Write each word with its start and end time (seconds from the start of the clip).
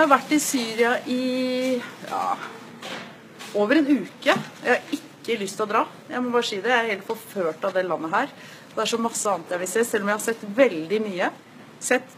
Jeg 0.00 0.06
har 0.08 0.16
vært 0.16 0.30
i 0.32 0.36
Syria 0.40 0.90
i 1.12 1.22
ja, 2.08 2.20
over 3.60 3.76
en 3.76 3.88
uke. 3.98 4.32
Jeg 4.32 4.70
har 4.70 4.94
ikke 4.96 5.34
lyst 5.42 5.58
til 5.58 5.66
å 5.66 5.68
dra. 5.68 5.82
Jeg 6.08 6.24
må 6.24 6.32
bare 6.32 6.48
si 6.48 6.56
det. 6.56 6.70
Jeg 6.72 6.86
er 6.86 6.88
helt 6.94 7.04
forført 7.04 7.66
av 7.68 7.74
det 7.76 7.82
landet 7.84 8.14
her. 8.14 8.32
Det 8.70 8.80
er 8.80 8.88
så 8.88 9.00
masse 9.04 9.28
annet 9.28 9.52
jeg 9.52 9.60
vil 9.60 9.70
se, 9.74 9.84
selv 9.84 10.06
om 10.06 10.08
jeg 10.08 10.16
har 10.16 10.24
sett 10.24 10.46
veldig 10.56 11.02
mye. 11.04 11.28
Sett 11.84 12.16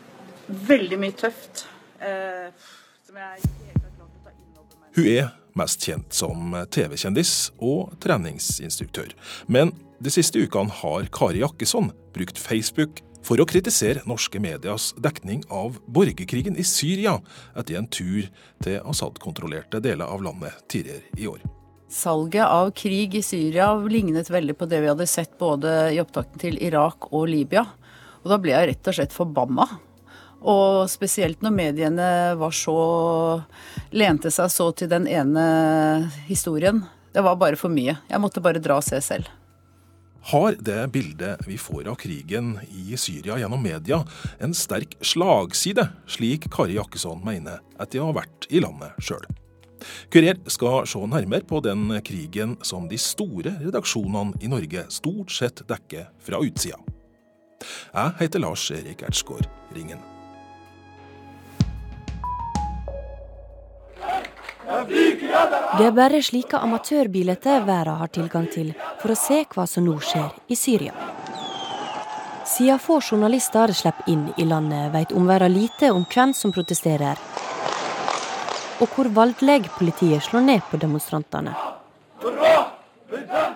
veldig 0.70 1.00
mye 1.02 1.18
tøft. 1.24 1.64
Eh, 1.98 2.70
som 3.02 3.18
jeg. 3.18 3.50
Hun 4.94 5.10
er 5.16 5.34
mest 5.58 5.90
kjent 5.90 6.14
som 6.14 6.54
TV-kjendis 6.78 7.36
og 7.58 7.96
treningsinstruktør. 8.06 9.10
Men 9.50 9.74
de 9.98 10.14
siste 10.14 10.38
ukene 10.38 10.70
har 10.84 11.10
Kari 11.18 11.42
Jakkesson 11.42 11.90
brukt 12.14 12.38
Facebook 12.38 13.02
for 13.22 13.40
å 13.40 13.46
kritisere 13.48 14.02
norske 14.08 14.40
medias 14.42 14.90
dekning 14.98 15.44
av 15.50 15.78
borgerkrigen 15.86 16.58
i 16.58 16.66
Syria 16.66 17.18
etter 17.54 17.78
en 17.78 17.88
tur 17.90 18.28
til 18.62 18.78
Assad-kontrollerte 18.82 19.82
deler 19.82 20.10
av 20.10 20.24
landet 20.24 20.64
tidligere 20.72 21.18
i 21.18 21.28
år. 21.30 21.42
Salget 21.92 22.48
av 22.48 22.70
krig 22.72 23.14
i 23.18 23.22
Syria 23.22 23.74
lignet 23.76 24.30
veldig 24.32 24.56
på 24.56 24.66
det 24.68 24.80
vi 24.80 24.88
hadde 24.88 25.06
sett 25.10 25.34
både 25.38 25.92
i 25.92 26.00
opptakten 26.00 26.40
til 26.40 26.56
Irak 26.64 27.10
og 27.12 27.26
Libya. 27.28 27.66
Og 28.22 28.30
da 28.32 28.38
ble 28.40 28.54
jeg 28.54 28.70
rett 28.70 28.88
og 28.88 28.96
slett 28.96 29.12
forbanna. 29.12 29.66
Og 30.48 30.88
spesielt 30.90 31.44
når 31.44 31.54
mediene 31.54 32.08
var 32.40 32.54
så 32.56 32.78
lente 33.94 34.32
seg 34.32 34.50
så 34.50 34.70
til 34.74 34.88
den 34.90 35.06
ene 35.06 35.44
historien. 36.30 36.80
Det 37.12 37.22
var 37.22 37.36
bare 37.36 37.60
for 37.60 37.70
mye. 37.70 37.98
Jeg 38.08 38.22
måtte 38.24 38.42
bare 38.42 38.62
dra 38.62 38.80
og 38.80 38.86
se 38.86 38.98
selv. 39.04 39.28
Har 40.22 40.54
det 40.58 40.92
bildet 40.94 41.40
vi 41.46 41.58
får 41.58 41.88
av 41.90 41.94
krigen 41.98 42.54
i 42.70 42.96
Syria 42.96 43.38
gjennom 43.40 43.62
media, 43.62 44.04
en 44.38 44.54
sterk 44.54 44.94
slagside, 45.00 45.88
slik 46.06 46.46
Kari 46.52 46.76
Jakkesson 46.78 47.24
mener 47.26 47.58
etter 47.82 47.98
å 48.02 48.12
ha 48.12 48.20
vært 48.20 48.46
i 48.54 48.62
landet 48.62 48.94
sjøl? 49.02 49.26
Kurer 50.14 50.38
skal 50.46 50.86
se 50.86 51.02
nærmere 51.10 51.42
på 51.48 51.58
den 51.64 51.90
krigen 52.06 52.54
som 52.62 52.86
de 52.86 53.00
store 53.02 53.56
redaksjonene 53.64 54.38
i 54.46 54.52
Norge 54.52 54.86
stort 54.94 55.34
sett 55.34 55.64
dekker 55.66 56.06
fra 56.22 56.38
utsida. 56.46 56.78
Jeg 57.92 58.18
heter 58.22 58.46
Lars 58.46 58.70
Erik 58.74 59.02
Ertsgaard 59.06 59.50
Ringen. 59.74 60.11
Det 64.62 65.86
er 65.86 65.94
bare 65.96 66.22
slike 66.22 66.58
amatørbilder 66.58 67.64
verden 67.66 67.98
har 67.98 68.12
tilgang 68.14 68.46
til 68.52 68.70
for 69.00 69.14
å 69.14 69.18
se 69.18 69.42
hva 69.54 69.66
som 69.66 69.86
nå 69.86 69.96
skjer 69.98 70.30
i 70.48 70.58
Syria. 70.58 70.94
Siden 72.46 72.78
få 72.78 73.00
journalister 73.00 73.72
slipper 73.72 74.10
inn 74.12 74.28
i 74.36 74.44
landet, 74.44 74.92
vet 74.92 75.14
omverdenen 75.16 75.56
lite 75.56 75.90
om 75.90 76.04
hvem 76.04 76.34
som 76.36 76.52
protesterer, 76.52 77.18
og 78.82 78.88
hvor 78.94 79.08
voldelig 79.14 79.70
politiet 79.78 80.22
slår 80.26 80.46
ned 80.46 80.66
på 80.70 80.80
demonstrantene. 80.82 81.71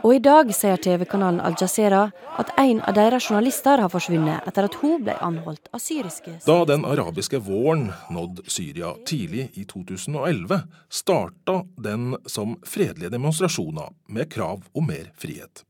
Og 0.07 0.13
i 0.15 0.21
dag 0.23 0.53
sier 0.55 0.79
TV-kanalen 0.79 1.41
Al-Jazeera 1.43 2.05
at 2.39 2.53
en 2.63 2.79
av 2.87 2.95
deres 2.95 3.25
journalister 3.27 3.81
har 3.83 3.91
forsvunnet 3.91 4.45
etter 4.47 4.69
at 4.69 4.77
hun 4.79 5.01
ble 5.03 5.17
anholdt 5.19 5.67
av 5.75 5.81
syriske 5.83 6.37
Da 6.45 6.61
den 6.69 6.85
arabiske 6.87 7.41
våren 7.43 7.89
nådde 8.15 8.45
Syria 8.47 8.93
tidlig 9.09 9.49
i 9.59 9.65
2011, 9.67 10.61
starta 10.87 11.57
den 11.83 12.13
som 12.31 12.55
fredelige 12.63 13.11
demonstrasjoner 13.17 13.89
med 14.07 14.31
krav 14.31 14.63
om 14.79 14.87
mer 14.87 15.09
frihet. 15.19 15.65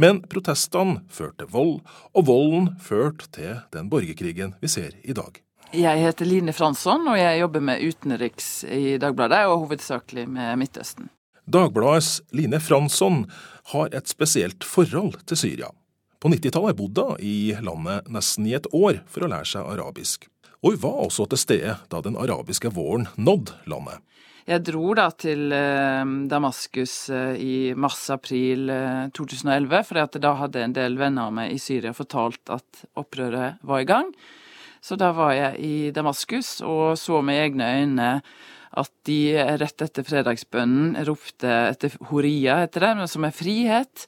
Men 0.00 0.22
protestene 0.32 1.02
førte 1.12 1.42
til 1.42 1.50
vold, 1.52 1.74
og 2.16 2.24
volden 2.30 2.70
førte 2.80 3.28
til 3.36 3.58
den 3.76 3.90
borgerkrigen 3.92 4.54
vi 4.62 4.70
ser 4.72 4.96
i 5.04 5.12
dag. 5.12 5.42
Jeg 5.76 6.00
heter 6.00 6.30
Line 6.30 6.56
Fransson, 6.56 7.04
og 7.10 7.20
jeg 7.20 7.42
jobber 7.42 7.60
med 7.68 7.84
utenriks 7.84 8.48
i 8.64 8.96
Dagbladet, 9.02 9.44
og 9.50 9.66
hovedsakelig 9.66 10.24
med 10.30 10.56
Midtøsten. 10.62 11.12
Dagbladets 11.44 12.22
Line 12.32 12.60
Fransson 12.60 13.24
har 13.72 13.92
et 13.92 14.08
spesielt 14.08 14.64
forhold 14.64 15.18
til 15.28 15.40
Syria. 15.40 15.68
På 16.20 16.30
90-tallet 16.32 16.76
bodde 16.78 17.04
hun 17.04 17.20
i 17.20 17.52
landet 17.60 18.08
nesten 18.08 18.46
i 18.48 18.54
et 18.56 18.68
år 18.72 19.02
for 19.10 19.26
å 19.26 19.28
lære 19.28 19.50
seg 19.50 19.68
arabisk. 19.74 20.24
Og 20.64 20.72
hun 20.72 20.82
var 20.86 21.02
også 21.04 21.26
til 21.28 21.40
stede 21.40 21.76
da 21.92 22.00
den 22.00 22.16
arabiske 22.16 22.72
våren 22.72 23.10
nådde 23.20 23.58
landet. 23.68 24.00
Jeg 24.44 24.60
dro 24.60 24.92
da 24.96 25.06
til 25.16 25.52
eh, 25.56 26.04
Damaskus 26.28 26.94
eh, 27.12 27.36
i 27.40 27.56
mars-april 27.80 28.68
eh, 28.72 29.04
2011, 29.16 29.76
for 29.88 30.20
da 30.20 30.32
hadde 30.36 30.64
en 30.64 30.76
del 30.76 30.98
venner 31.00 31.30
av 31.30 31.36
meg 31.36 31.54
i 31.54 31.60
Syria 31.60 31.94
fortalt 31.96 32.52
at 32.52 32.82
opprøret 33.00 33.62
var 33.64 33.80
i 33.80 33.88
gang. 33.88 34.10
Så 34.84 35.00
da 35.00 35.14
var 35.16 35.32
jeg 35.32 35.64
i 35.64 35.76
Damaskus 35.96 36.58
og 36.60 36.98
så 37.00 37.22
med 37.24 37.40
egne 37.40 37.70
øyne 37.78 38.10
at 38.80 38.90
de 39.06 39.18
rett 39.60 39.84
etter 39.84 40.06
fredagsbønnen 40.06 40.96
ropte 41.06 41.50
etter 41.70 41.94
horia, 42.10 42.62
heter 42.64 42.88
det, 42.88 43.10
som 43.12 43.26
er 43.26 43.36
frihet. 43.36 44.06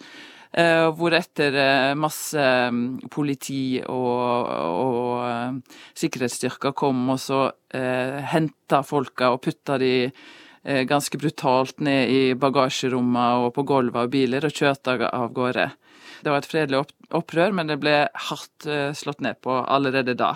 Uh, 0.57 0.89
hvor 0.97 1.13
etter 1.13 1.53
uh, 1.53 1.93
masse 1.99 2.41
um, 2.41 2.97
politi 3.13 3.83
og, 3.83 4.47
og 4.49 5.19
uh, 5.21 5.81
sikkerhetsstyrker 5.99 6.73
kom 6.79 7.03
og 7.13 7.19
så 7.21 7.41
uh, 7.51 8.17
henta 8.31 8.81
folka 8.87 9.35
og 9.35 9.43
putta 9.45 9.77
de 9.83 10.11
ganske 10.67 11.15
brutalt 11.23 11.79
ned 11.87 12.09
i 12.11 12.23
bagasjerommet 12.35 13.45
og 13.45 13.53
på 13.55 13.63
gulvet 13.69 14.09
og 14.09 14.11
biler 14.11 14.49
og 14.49 14.57
kjørte 14.57 14.97
av 15.07 15.29
gårde. 15.37 15.69
Det 16.25 16.33
var 16.33 16.43
et 16.43 16.49
fredelig 16.51 16.81
opprør, 17.15 17.55
men 17.55 17.71
det 17.71 17.77
ble 17.79 17.93
hardt 18.11 18.67
slått 18.99 19.23
ned 19.23 19.39
på 19.47 19.61
allerede 19.63 20.17
da. 20.19 20.33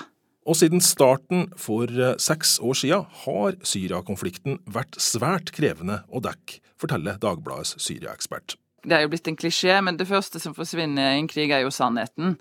Og 0.49 0.57
siden 0.57 0.81
starten 0.81 1.51
for 1.61 1.91
eh, 1.91 2.17
seks 2.21 2.57
år 2.65 2.79
siden 2.81 3.05
har 3.25 3.59
Syria-konflikten 3.61 4.59
vært 4.73 4.97
svært 5.01 5.53
krevende 5.57 6.01
å 6.09 6.23
dekke, 6.25 6.63
forteller 6.81 7.21
Dagbladets 7.21 7.77
Syria-ekspert. 7.83 8.57
Det 8.81 8.97
er 8.97 9.05
jo 9.05 9.11
blitt 9.13 9.29
en 9.29 9.37
klisjé, 9.37 9.77
men 9.85 9.99
det 10.01 10.09
første 10.09 10.41
som 10.41 10.57
forsvinner 10.57 11.13
i 11.13 11.21
en 11.21 11.29
krig, 11.29 11.53
er 11.53 11.67
jo 11.67 11.73
sannheten. 11.75 12.39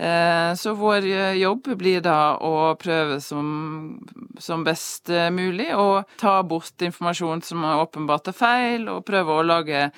Eh, 0.00 0.52
så 0.56 0.72
vår 0.80 1.04
eh, 1.10 1.36
jobb 1.42 1.68
blir 1.76 2.00
da 2.04 2.38
å 2.40 2.72
prøve 2.80 3.20
som, 3.20 3.98
som 4.40 4.64
best 4.64 5.12
mulig 5.32 5.68
å 5.76 6.06
ta 6.16 6.38
bort 6.40 6.88
informasjon 6.88 7.44
som 7.44 7.68
åpenbart 7.68 8.32
er 8.32 8.38
feil, 8.40 8.88
og 8.88 9.04
prøve 9.04 9.36
å 9.36 9.44
lage 9.44 9.90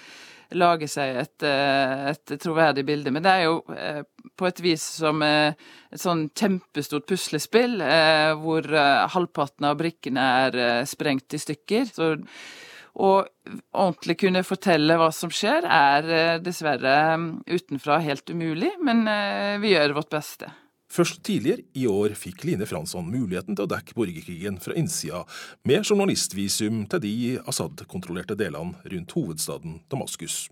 lage 0.57 0.89
seg 0.91 1.17
et, 1.23 1.45
eh, 1.45 2.05
et, 2.13 2.35
troverdig 2.41 2.85
bilde. 2.89 3.13
Men 3.13 3.25
det 3.25 3.33
er 3.33 3.45
jo 3.47 3.59
eh, 3.75 4.03
på 4.39 4.49
et 4.49 4.63
vis 4.65 4.85
som 5.01 5.23
eh, 5.25 5.57
et 5.93 6.01
sånn 6.01 6.29
kjempestort 6.37 7.09
puslespill, 7.09 7.81
hvor 8.43 8.69
halvparten 9.15 9.67
av 9.69 9.79
brikkene 9.81 10.25
er 10.45 10.87
sprengt 10.89 11.35
i 11.35 11.41
stykker. 11.41 11.89
Så 11.89 12.11
å 12.99 13.11
ordentlig 13.73 14.19
kunne 14.21 14.45
fortelle 14.45 14.99
hva 15.01 15.09
som 15.15 15.33
skjer, 15.33 15.65
er 15.65 16.43
dessverre 16.45 16.95
mm, 17.17 17.29
utenfra 17.49 18.01
helt 18.05 18.29
umulig, 18.31 18.75
men 18.85 19.07
vi 19.63 19.73
gjør 19.73 19.97
vårt 19.97 20.13
beste. 20.13 20.53
Først 20.89 21.21
tidligere 21.27 21.67
i 21.77 21.85
år 21.91 22.15
fikk 22.17 22.47
Line 22.49 22.67
Fransson 22.69 23.11
muligheten 23.13 23.57
til 23.57 23.67
å 23.67 23.71
dekke 23.71 23.97
borgerkrigen 23.97 24.57
fra 24.63 24.77
innsida, 24.79 25.25
med 25.69 25.85
journalistvisum 25.85 26.87
til 26.89 27.03
de 27.05 27.17
Assad-kontrollerte 27.45 28.39
delene 28.39 28.81
rundt 28.89 29.13
hovedstaden 29.17 29.83
Damaskus. 29.93 30.47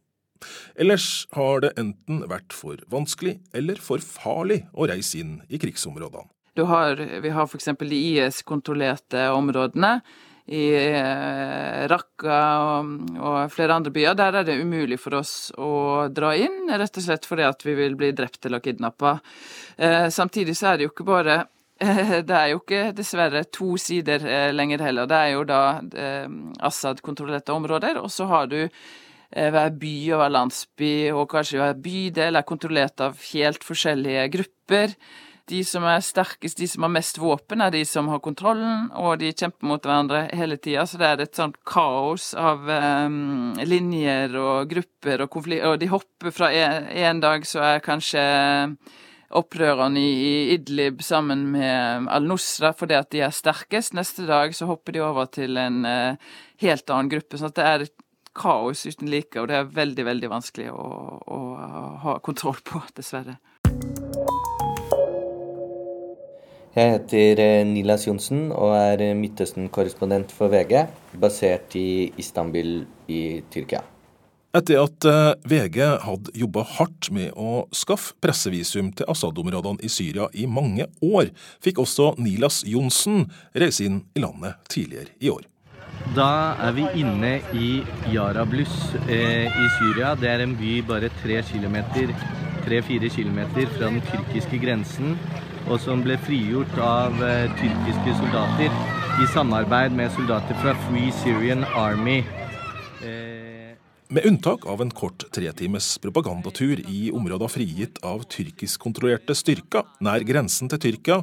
Ellers 0.76 1.24
har 1.32 1.62
det 1.64 1.72
enten 1.80 2.20
vært 2.28 2.52
for 2.52 2.80
vanskelig 2.92 3.38
eller 3.56 3.80
for 3.80 4.04
farlig 4.04 4.66
å 4.76 4.88
reise 4.90 5.22
inn 5.22 5.38
i 5.48 5.60
krigsområdene. 5.60 6.28
Har, 6.56 6.96
vi 6.96 7.32
har 7.32 7.48
f.eks. 7.48 7.68
de 7.80 7.98
IS-kontrollerte 8.14 9.26
områdene 9.36 9.98
i 10.46 10.66
eh, 10.74 11.86
Raqqa 11.90 12.38
og, 12.62 12.92
og, 13.18 13.38
flere 13.50 13.78
andre 13.80 13.92
byer. 13.94 14.14
Der 14.18 14.40
er 14.40 14.46
det 14.46 14.60
umulig 14.60 14.98
for 15.02 15.18
oss 15.18 15.50
å 15.58 16.06
dra 16.14 16.32
inn, 16.38 16.68
rett 16.70 17.00
og 17.00 17.06
slett 17.06 17.26
fordi 17.26 17.46
at 17.48 17.66
vi 17.66 17.74
vil 17.78 17.98
bli 17.98 18.12
drept 18.14 18.46
eller 18.46 18.62
kidnappa. 18.62 19.16
Eh, 19.76 20.06
samtidig 20.14 20.56
så 20.58 20.72
er 20.72 20.78
det 20.78 20.86
jo 20.86 20.92
ikke 20.94 21.08
bare 21.08 21.40
eh, 21.82 22.20
det 22.28 22.36
er 22.38 22.52
jo 22.52 22.62
ikke 22.62 22.84
dessverre 22.96 23.42
to 23.50 23.74
sider 23.80 24.22
lenger 24.54 24.86
heller. 24.86 25.10
Det 25.10 25.18
er 25.18 25.34
jo 25.34 25.42
da 25.48 25.60
Assad-kontrollerte 26.70 27.56
områder, 27.56 27.98
og 28.02 28.10
så 28.12 28.30
har 28.30 28.46
du 28.52 28.60
hver 29.36 29.72
by 29.74 29.94
og 30.14 30.20
hver 30.20 30.30
landsby 30.30 30.90
og 31.10 31.26
kanskje 31.32 31.58
hver 31.58 31.80
bydel 31.82 32.38
er 32.38 32.46
kontrollert 32.46 33.02
av 33.02 33.18
helt 33.32 33.66
forskjellige 33.66 34.28
grupper. 34.36 34.94
De 35.46 35.60
som 35.62 35.84
er 35.86 36.00
sterkest, 36.02 36.58
de 36.58 36.66
som 36.66 36.82
har 36.82 36.90
mest 36.90 37.20
våpen, 37.22 37.60
er 37.62 37.70
de 37.70 37.84
som 37.86 38.08
har 38.10 38.18
kontrollen, 38.22 38.88
og 38.98 39.20
de 39.20 39.30
kjemper 39.30 39.68
mot 39.70 39.84
hverandre 39.84 40.24
hele 40.34 40.56
tida. 40.58 40.82
Så 40.90 40.98
det 40.98 41.06
er 41.06 41.22
et 41.22 41.38
sånt 41.38 41.60
kaos 41.68 42.32
av 42.34 42.66
um, 42.66 43.54
linjer 43.62 44.34
og 44.40 44.66
grupper 44.72 45.22
og 45.22 45.30
konflikter. 45.30 45.68
Og 45.70 45.78
de 45.78 45.90
hopper 45.92 46.34
fra 46.34 46.50
en, 46.50 47.22
dag, 47.22 47.46
så 47.46 47.62
er 47.62 47.84
kanskje 47.84 48.24
opprørerne 49.38 50.02
i, 50.02 50.56
Idlib 50.56 50.98
sammen 51.02 51.44
med 51.54 52.10
al-Nusra 52.10 52.72
fordi 52.74 52.98
at 52.98 53.12
de 53.14 53.22
er 53.26 53.34
sterkest. 53.34 53.94
Neste 53.94 54.26
dag 54.26 54.54
så 54.54 54.66
hopper 54.66 54.98
de 54.98 55.04
over 55.06 55.30
til 55.30 55.62
en 55.62 55.86
uh, 55.86 56.34
helt 56.64 56.90
annen 56.90 57.12
gruppe. 57.14 57.38
Så 57.38 57.54
det 57.54 57.68
er 57.70 57.86
et 57.86 57.94
kaos 58.36 58.82
uten 58.82 59.14
like, 59.14 59.38
og 59.38 59.46
det 59.46 59.60
er 59.60 59.70
veldig, 59.78 60.10
veldig 60.10 60.32
vanskelig 60.34 60.72
å, 60.74 60.90
å 61.22 61.38
ha 62.02 62.18
kontroll 62.26 62.58
på, 62.66 62.82
dessverre. 62.98 63.38
Jeg 66.76 66.92
heter 66.92 67.40
eh, 67.40 67.62
Nilas 67.64 68.02
Johnsen 68.04 68.50
og 68.52 68.74
er 68.76 69.00
eh, 69.00 69.14
Midtøsten-korrespondent 69.16 70.28
for 70.36 70.52
VG, 70.52 70.82
basert 71.16 71.72
i 71.80 72.12
Istanbul 72.20 72.82
i 73.08 73.20
Tyrkia. 73.48 73.80
Etter 74.56 74.82
at 74.82 75.06
eh, 75.08 75.30
VG 75.48 75.78
hadde 76.04 76.34
jobba 76.36 76.66
hardt 76.76 77.08
med 77.16 77.32
å 77.32 77.62
skaffe 77.72 78.12
pressevisum 78.20 78.90
til 78.92 79.08
Assad-områdene 79.08 79.80
i 79.80 79.88
Syria 79.88 80.28
i 80.36 80.44
mange 80.44 80.84
år, 81.00 81.32
fikk 81.64 81.80
også 81.80 82.10
Nilas 82.20 82.60
Johnsen 82.68 83.24
reise 83.56 83.88
inn 83.88 84.02
i 84.12 84.26
landet 84.26 84.60
tidligere 84.68 85.16
i 85.16 85.32
år. 85.32 85.48
Da 86.12 86.28
er 86.60 86.76
vi 86.76 86.84
inne 87.00 87.38
i 87.56 87.72
Jarablus 88.12 88.76
eh, 89.08 89.48
i 89.48 89.66
Syria. 89.78 90.12
Det 90.12 90.28
er 90.28 90.44
en 90.44 90.52
by 90.60 90.76
bare 90.92 91.08
tre-fire 91.22 91.48
kilometer, 91.48 92.12
kilometer 93.16 93.76
fra 93.78 93.88
den 93.88 94.04
tyrkiske 94.12 94.60
grensen 94.60 95.16
og 95.66 95.80
som 95.82 96.02
ble 96.04 96.16
frigjort 96.22 96.74
av 96.82 97.16
eh, 97.24 97.50
tyrkiske 97.58 98.14
soldater 98.20 98.74
i 99.22 99.28
samarbeid 99.32 99.94
med 99.96 100.12
soldater 100.14 100.58
fra 100.62 100.74
Free 100.86 101.12
Syrian 101.22 101.64
Army. 101.74 102.20
Eh, 103.02 103.74
med 104.08 104.26
unntak 104.28 104.66
av 104.70 104.82
en 104.84 104.92
kort 104.94 105.24
tretimes 105.34 105.96
propagandatur 105.98 106.82
i 106.86 107.08
områder 107.10 107.50
frigitt 107.50 107.98
av 108.06 108.22
tyrkiskkontrollerte 108.30 109.34
styrker 109.34 109.88
nær 110.04 110.22
grensen 110.28 110.70
til 110.70 110.82
Tyrkia, 110.84 111.18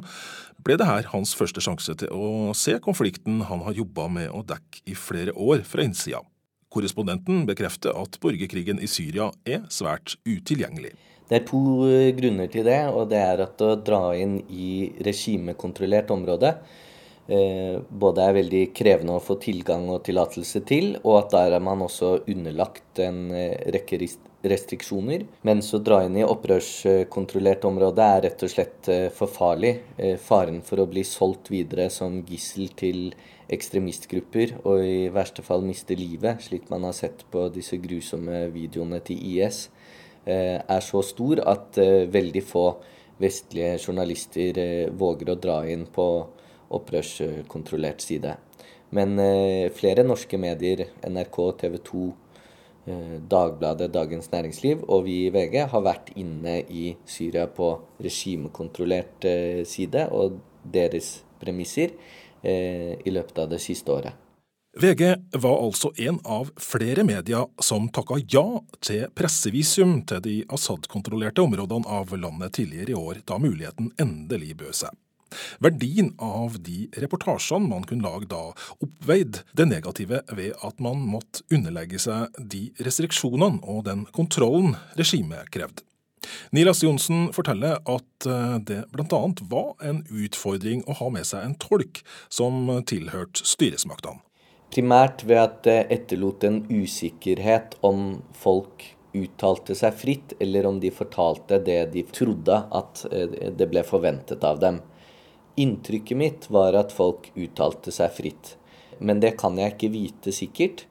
ble 0.64 0.76
det 0.80 0.88
her 0.88 1.08
hans 1.14 1.32
første 1.36 1.64
sjanse 1.64 1.96
til 2.00 2.12
å 2.12 2.52
se 2.56 2.76
konflikten 2.84 3.40
han 3.48 3.64
har 3.64 3.80
jobba 3.80 4.10
med 4.12 4.28
å 4.32 4.44
dekke 4.44 4.84
i 4.92 4.98
flere 4.98 5.32
år 5.32 5.64
fra 5.68 5.86
innsida. 5.88 6.20
Korrespondenten 6.74 7.44
bekrefter 7.48 7.96
at 7.96 8.20
borgerkrigen 8.20 8.80
i 8.82 8.90
Syria 8.90 9.30
er 9.46 9.64
svært 9.72 10.18
utilgjengelig. 10.26 10.92
Det 11.34 11.40
er 11.40 11.46
to 11.48 11.60
eh, 11.90 12.12
grunner 12.14 12.46
til 12.46 12.62
det. 12.62 12.80
og 12.94 13.08
Det 13.10 13.18
er 13.18 13.40
at 13.42 13.62
å 13.66 13.74
dra 13.74 14.02
inn 14.14 14.36
i 14.54 14.92
regimekontrollert 15.02 16.12
område 16.14 16.52
eh, 17.26 17.80
både 17.90 18.22
er 18.22 18.36
veldig 18.36 18.60
krevende 18.76 19.16
å 19.16 19.24
få 19.24 19.34
tilgang 19.42 19.88
og 19.90 20.04
tillatelse 20.06 20.62
til, 20.68 20.92
og 21.02 21.24
at 21.24 21.34
der 21.34 21.56
er 21.56 21.64
man 21.66 21.82
også 21.82 22.20
underlagt 22.30 23.02
en 23.02 23.32
eh, 23.34 23.66
rekke 23.74 23.98
restriksjoner. 24.46 25.26
Mens 25.42 25.72
å 25.74 25.82
dra 25.82 26.04
inn 26.06 26.20
i 26.20 26.28
opprørskontrollert 26.28 27.66
område 27.66 28.06
er 28.14 28.26
rett 28.28 28.46
og 28.46 28.54
slett 28.54 28.90
for 29.16 29.32
farlig. 29.32 29.78
Faren 30.22 30.60
for 30.62 30.84
å 30.84 30.86
bli 30.86 31.02
solgt 31.08 31.50
videre 31.50 31.88
som 31.90 32.20
gissel 32.28 32.68
til 32.78 33.08
ekstremistgrupper 33.50 34.58
og 34.62 34.84
i 34.84 35.08
verste 35.12 35.42
fall 35.42 35.64
miste 35.66 35.96
livet, 35.98 36.44
slik 36.44 36.70
man 36.70 36.86
har 36.86 36.94
sett 36.94 37.24
på 37.32 37.48
disse 37.56 37.80
grusomme 37.80 38.44
videoene 38.52 39.00
til 39.08 39.24
IS, 39.32 39.66
er 40.26 40.84
så 40.84 41.02
stor 41.04 41.42
at 41.44 41.78
eh, 41.82 42.06
veldig 42.10 42.42
få 42.46 42.64
vestlige 43.20 43.76
journalister 43.78 44.58
eh, 44.60 44.90
våger 44.90 45.32
å 45.32 45.38
dra 45.40 45.58
inn 45.70 45.86
på 45.92 46.06
opprørskontrollert 46.74 48.02
side. 48.02 48.34
Men 48.94 49.18
flere 49.74 50.04
norske 50.06 50.38
medier, 50.38 50.84
NRK, 51.02 51.38
TV 51.60 51.76
2, 51.82 52.04
Dagbladet, 53.30 53.88
Dagens 53.94 54.30
Næringsliv 54.30 54.84
og 54.86 55.06
vi 55.08 55.16
i 55.24 55.32
VG 55.34 55.58
har 55.72 55.84
vært 55.86 56.12
inne 56.20 56.60
i 56.70 56.86
Syria 57.08 57.48
på 57.50 57.72
regimekontrollert 58.04 59.26
side 59.66 60.08
og 60.14 60.38
deres 60.62 61.16
premisser 61.42 61.96
i 62.44 63.16
løpet 63.16 63.42
av 63.46 63.50
det 63.50 63.62
siste 63.66 63.94
året. 63.94 64.23
VG 64.76 65.16
var 65.30 65.60
altså 65.62 65.92
en 66.02 66.16
av 66.24 66.48
flere 66.58 67.04
medier 67.06 67.46
som 67.62 67.86
takka 67.94 68.16
ja 68.26 68.42
til 68.82 69.04
pressevisum 69.14 70.00
til 70.10 70.22
de 70.24 70.34
Assad-kontrollerte 70.50 71.44
områdene 71.44 71.86
av 71.86 72.10
landet 72.18 72.56
tidligere 72.58 72.90
i 72.90 72.98
år, 72.98 73.20
da 73.22 73.38
muligheten 73.38 73.92
endelig 74.02 74.56
bød 74.58 74.74
seg. 74.80 74.96
Verdien 75.62 76.10
av 76.22 76.58
de 76.62 76.88
reportasjene 77.02 77.70
man 77.70 77.86
kunne 77.86 78.06
lage 78.06 78.26
da, 78.30 78.42
oppveide 78.82 79.44
det 79.54 79.68
negative 79.70 80.22
ved 80.34 80.58
at 80.66 80.82
man 80.82 81.06
måtte 81.06 81.46
underlegge 81.54 82.02
seg 82.02 82.34
de 82.38 82.66
restriksjonene 82.82 83.62
og 83.62 83.86
den 83.86 84.06
kontrollen 84.14 84.74
regimet 84.98 85.54
krevde. 85.54 85.86
Nilas 86.56 86.82
Johnsen 86.82 87.28
forteller 87.36 87.78
at 87.78 88.26
eh, 88.26 88.58
det 88.64 88.82
bl.a. 88.90 89.24
var 89.50 89.74
en 89.84 90.02
utfordring 90.08 90.82
å 90.88 90.96
ha 90.98 91.10
med 91.12 91.28
seg 91.28 91.44
en 91.44 91.58
tolk 91.60 92.00
som 92.32 92.70
tilhørte 92.88 93.44
styresmaktene. 93.46 94.24
Primært 94.74 95.22
ved 95.22 95.38
at 95.38 95.60
det 95.66 95.78
etterlot 95.94 96.44
en 96.48 96.64
usikkerhet 96.66 97.76
om 97.86 98.18
folk 98.34 98.88
uttalte 99.14 99.76
seg 99.78 99.94
fritt, 99.94 100.34
eller 100.42 100.66
om 100.66 100.80
de 100.82 100.90
fortalte 100.90 101.60
det 101.62 101.78
de 101.92 102.02
trodde 102.10 102.56
at 102.74 103.04
eh, 103.12 103.52
det 103.54 103.68
ble 103.70 103.84
forventet 103.86 104.42
av 104.44 104.58
dem. 104.62 104.80
Inntrykket 105.62 106.18
mitt 106.18 106.48
var 106.50 106.74
at 106.74 106.90
folk 106.92 107.30
uttalte 107.38 107.94
seg 107.94 108.10
fritt. 108.16 108.56
Men 108.98 109.20
det 109.22 109.36
kan 109.38 109.58
jeg 109.58 109.76
ikke 109.76 109.92
vite 109.94 110.34
sikkert, 110.34 110.86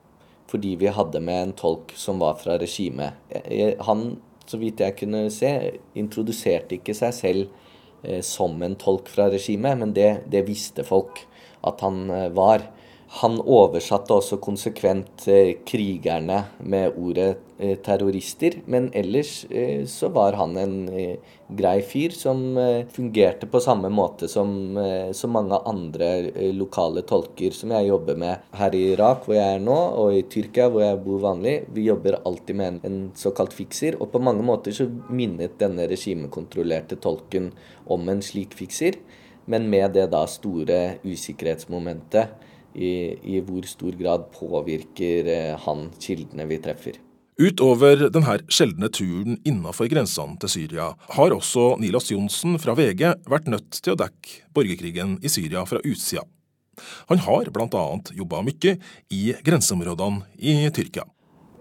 fordi 0.47 0.75
vi 0.79 0.91
hadde 0.93 1.19
med 1.23 1.49
en 1.49 1.55
tolk 1.57 1.91
som 1.99 2.21
var 2.23 2.37
fra 2.39 2.55
regimet. 2.61 3.19
Han, 3.87 4.05
så 4.47 4.59
vidt 4.61 4.83
jeg 4.83 4.95
kunne 4.99 5.25
se, 5.33 5.51
introduserte 5.99 6.77
ikke 6.77 6.95
seg 6.95 7.15
selv 7.17 7.43
eh, 8.03 8.21
som 8.23 8.55
en 8.63 8.77
tolk 8.79 9.11
fra 9.11 9.27
regimet, 9.33 9.75
men 9.81 9.91
det, 9.97 10.29
det 10.31 10.45
visste 10.47 10.87
folk 10.87 11.25
at 11.67 11.83
han 11.83 12.05
eh, 12.07 12.29
var. 12.35 12.69
Han 13.19 13.35
oversatte 13.37 14.15
også 14.15 14.39
konsekvent 14.41 15.27
eh, 15.29 15.51
krigerne 15.69 16.39
med 16.65 16.95
ordet 16.97 17.35
eh, 17.61 17.75
terrorister, 17.85 18.55
men 18.65 18.87
ellers 18.97 19.43
eh, 19.53 19.83
så 19.85 20.07
var 20.15 20.33
han 20.39 20.55
en 20.57 20.77
grei 21.53 21.75
fyr 21.85 22.15
som 22.17 22.39
fungerte 22.89 23.45
på 23.51 23.59
samme 23.61 23.91
måte 23.93 24.25
som, 24.31 24.49
så 25.13 25.27
mange 25.29 25.59
andre 25.69 26.07
lokale 26.55 27.03
tolker 27.05 27.53
som 27.53 27.69
jeg 27.75 27.91
jobber 27.91 28.17
med 28.17 28.47
her 28.57 28.73
i 28.73 28.81
Irak, 28.95 29.27
hvor 29.27 29.37
jeg 29.37 29.59
er 29.59 29.61
nå, 29.61 29.75
og 30.01 30.15
i 30.17 30.23
Tyrkia, 30.33 30.71
hvor 30.73 30.81
jeg 30.81 31.01
bor 31.03 31.21
vanlig. 31.21 31.53
Vi 31.75 31.83
jobber 31.85 32.17
alltid 32.23 32.57
med 32.57 32.87
en, 32.87 32.97
såkalt 33.19 33.53
fikser, 33.53 33.99
og 34.01 34.09
på 34.15 34.23
mange 34.23 34.41
måter 34.47 34.73
så 34.73 34.87
minnet 35.13 35.59
denne 35.61 35.85
regimekontrollerte 35.91 36.97
tolken 37.03 37.51
om 37.85 38.09
en 38.09 38.25
slik 38.25 38.57
fikser, 38.57 38.97
men 39.45 39.69
med 39.69 39.93
det 39.99 40.07
da 40.15 40.23
store 40.31 40.79
usikkerhetsmomentet 41.05 42.49
i, 42.75 43.15
i 43.35 43.39
hvor 43.45 43.65
stor 43.69 43.95
grad 43.99 44.29
påvirker 44.35 45.29
eh, 45.29 45.55
han 45.65 45.87
kildene 46.01 46.47
vi 46.49 46.59
treffer. 46.63 46.99
Utover 47.41 48.05
denne 48.13 48.35
sjeldne 48.53 48.91
turen 48.93 49.39
innenfor 49.41 49.89
grensene 49.89 50.37
til 50.41 50.51
Syria, 50.53 50.91
har 51.15 51.33
også 51.33 51.73
Nilas 51.81 52.11
Johnsen 52.13 52.59
fra 52.61 52.75
VG 52.77 53.07
vært 53.29 53.49
nødt 53.49 53.79
til 53.79 53.95
å 53.95 53.99
dekke 54.03 54.43
borgerkrigen 54.53 55.17
i 55.25 55.31
Syria 55.33 55.65
fra 55.65 55.81
utsida. 55.81 56.27
Han 57.09 57.21
har 57.25 57.49
bl.a. 57.53 57.83
jobba 58.17 58.45
mye 58.45 58.77
i 59.13 59.23
grenseområdene 59.45 60.25
i 60.37 60.61
Tyrkia 60.73 61.05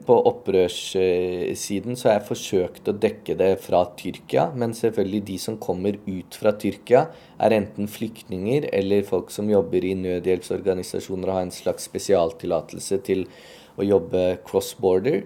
på 0.06 0.14
opprørssiden 0.28 1.96
så 1.98 2.08
har 2.08 2.16
jeg 2.18 2.28
forsøkt 2.28 2.88
å 2.90 2.94
dekke 2.96 3.36
det 3.38 3.50
fra 3.64 3.82
Tyrkia, 3.98 4.48
men 4.58 4.74
selvfølgelig 4.76 5.20
de 5.28 5.36
som 5.40 5.58
kommer 5.62 5.98
ut 6.06 6.38
fra 6.38 6.52
Tyrkia, 6.58 7.06
er 7.42 7.54
enten 7.56 7.90
flyktninger 7.90 8.68
eller 8.72 9.06
folk 9.08 9.32
som 9.34 9.50
jobber 9.50 9.84
i 9.86 9.94
nødhjelpsorganisasjoner 9.98 11.30
og 11.30 11.36
har 11.38 11.46
en 11.46 11.54
slags 11.54 11.88
spesialtillatelse 11.90 13.00
til 13.06 13.24
å 13.78 13.86
jobbe 13.86 14.24
cross 14.46 14.72
border. 14.78 15.22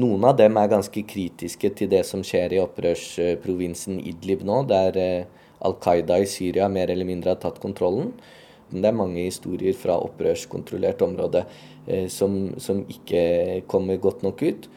Noen 0.00 0.24
av 0.26 0.38
dem 0.40 0.56
er 0.58 0.72
ganske 0.72 1.04
kritiske 1.06 1.70
til 1.78 1.90
det 1.92 2.02
som 2.08 2.24
skjer 2.26 2.56
i 2.56 2.62
opprørsprovinsen 2.62 4.00
Idlib 4.02 4.42
nå, 4.46 4.64
der 4.70 4.98
eh, 4.98 5.44
Al 5.64 5.76
Qaida 5.82 6.18
i 6.18 6.26
Syria 6.26 6.66
mer 6.72 6.90
eller 6.90 7.06
mindre 7.06 7.36
har 7.36 7.42
tatt 7.44 7.60
kontrollen. 7.62 8.10
Det 8.74 8.88
er 8.88 8.96
mange 8.96 9.22
historier 9.22 9.76
fra 9.78 10.00
opprørskontrollert 10.02 11.02
område 11.04 11.44
som, 12.08 12.54
som, 12.58 12.82
ikke 12.88 13.62
kommer 13.70 14.00
godt 14.02 14.24
nok 14.24 14.42
ut. 14.42 14.68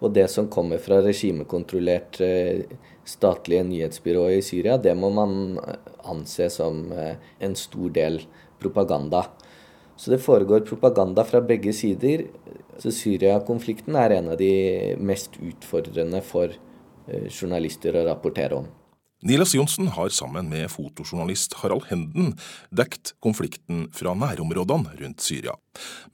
Og 0.00 0.14
det 0.16 0.26
som 0.32 0.48
kommer 0.52 0.80
fra 0.80 1.00
regimekontrollert 1.04 2.20
eh, 2.24 2.64
statlige 3.04 3.66
nyhetsbyråer 3.68 4.38
i 4.38 4.44
Syria, 4.44 4.78
det 4.80 4.94
må 4.96 5.10
man 5.12 5.58
anse 6.08 6.48
som 6.52 6.86
eh, 6.92 7.20
en 7.44 7.56
stor 7.58 7.92
del 7.96 8.20
propaganda. 8.60 9.26
Så 10.00 10.14
det 10.14 10.22
foregår 10.24 10.64
propaganda 10.68 11.24
fra 11.28 11.42
begge 11.44 11.74
sider. 11.76 12.24
Så 12.80 12.92
Syria-konflikten 12.96 13.96
er 14.00 14.16
en 14.16 14.32
av 14.32 14.40
de 14.40 14.96
mest 14.96 15.36
utfordrende 15.36 16.22
for 16.24 16.56
journalister 17.28 17.96
å 17.98 18.06
rapportere 18.06 18.62
om. 18.62 18.68
Nilas 19.22 19.54
Johnsen 19.54 19.90
har 19.92 20.08
sammen 20.08 20.48
med 20.48 20.70
fotojournalist 20.72 21.58
Harald 21.60 21.84
Henden 21.90 22.32
dekt 22.72 23.12
konflikten 23.20 23.86
fra 23.92 24.14
nærområdene 24.16 24.94
rundt 25.00 25.20
Syria. 25.20 25.56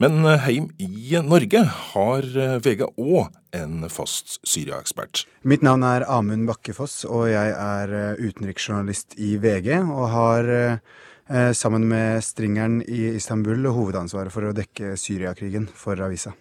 Men 0.02 0.26
heim 0.42 0.70
i 0.82 1.14
Norge 1.22 1.62
har 1.92 2.26
VG 2.64 2.82
òg 2.98 3.28
en 3.54 3.86
fast 3.92 4.40
Syria-ekspert. 4.42 5.24
Mitt 5.46 5.62
navn 5.62 5.86
er 5.86 6.06
Amund 6.10 6.48
Bakkefoss, 6.50 7.04
og 7.06 7.28
jeg 7.30 7.52
er 7.54 8.18
utenriksjournalist 8.18 9.14
i 9.22 9.36
VG. 9.38 9.70
Og 9.86 10.08
har 10.12 10.50
eh, 10.54 11.52
sammen 11.54 11.86
med 11.88 12.24
Stringeren 12.26 12.80
i 12.82 13.14
Istanbul 13.14 13.70
hovedansvaret 13.70 14.34
for 14.34 14.50
å 14.50 14.56
dekke 14.56 14.96
Syriakrigen 14.98 15.70
for 15.70 16.02
avisa. 16.02 16.34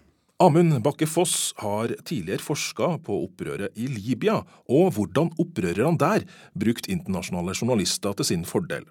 Amund 0.43 0.81
Bakke 0.83 1.07
Foss 1.07 1.53
har 1.63 1.93
tidligere 2.03 2.43
forska 2.43 2.89
på 3.05 3.21
opprøret 3.23 3.71
i 3.79 3.87
Libya, 3.87 4.41
og 4.67 4.91
hvordan 4.97 5.31
opprørerne 5.39 5.95
der 6.01 6.25
brukte 6.51 6.91
internasjonale 6.91 7.55
journalister 7.55 8.11
til 8.19 8.27
sin 8.27 8.43
fordel. 8.43 8.83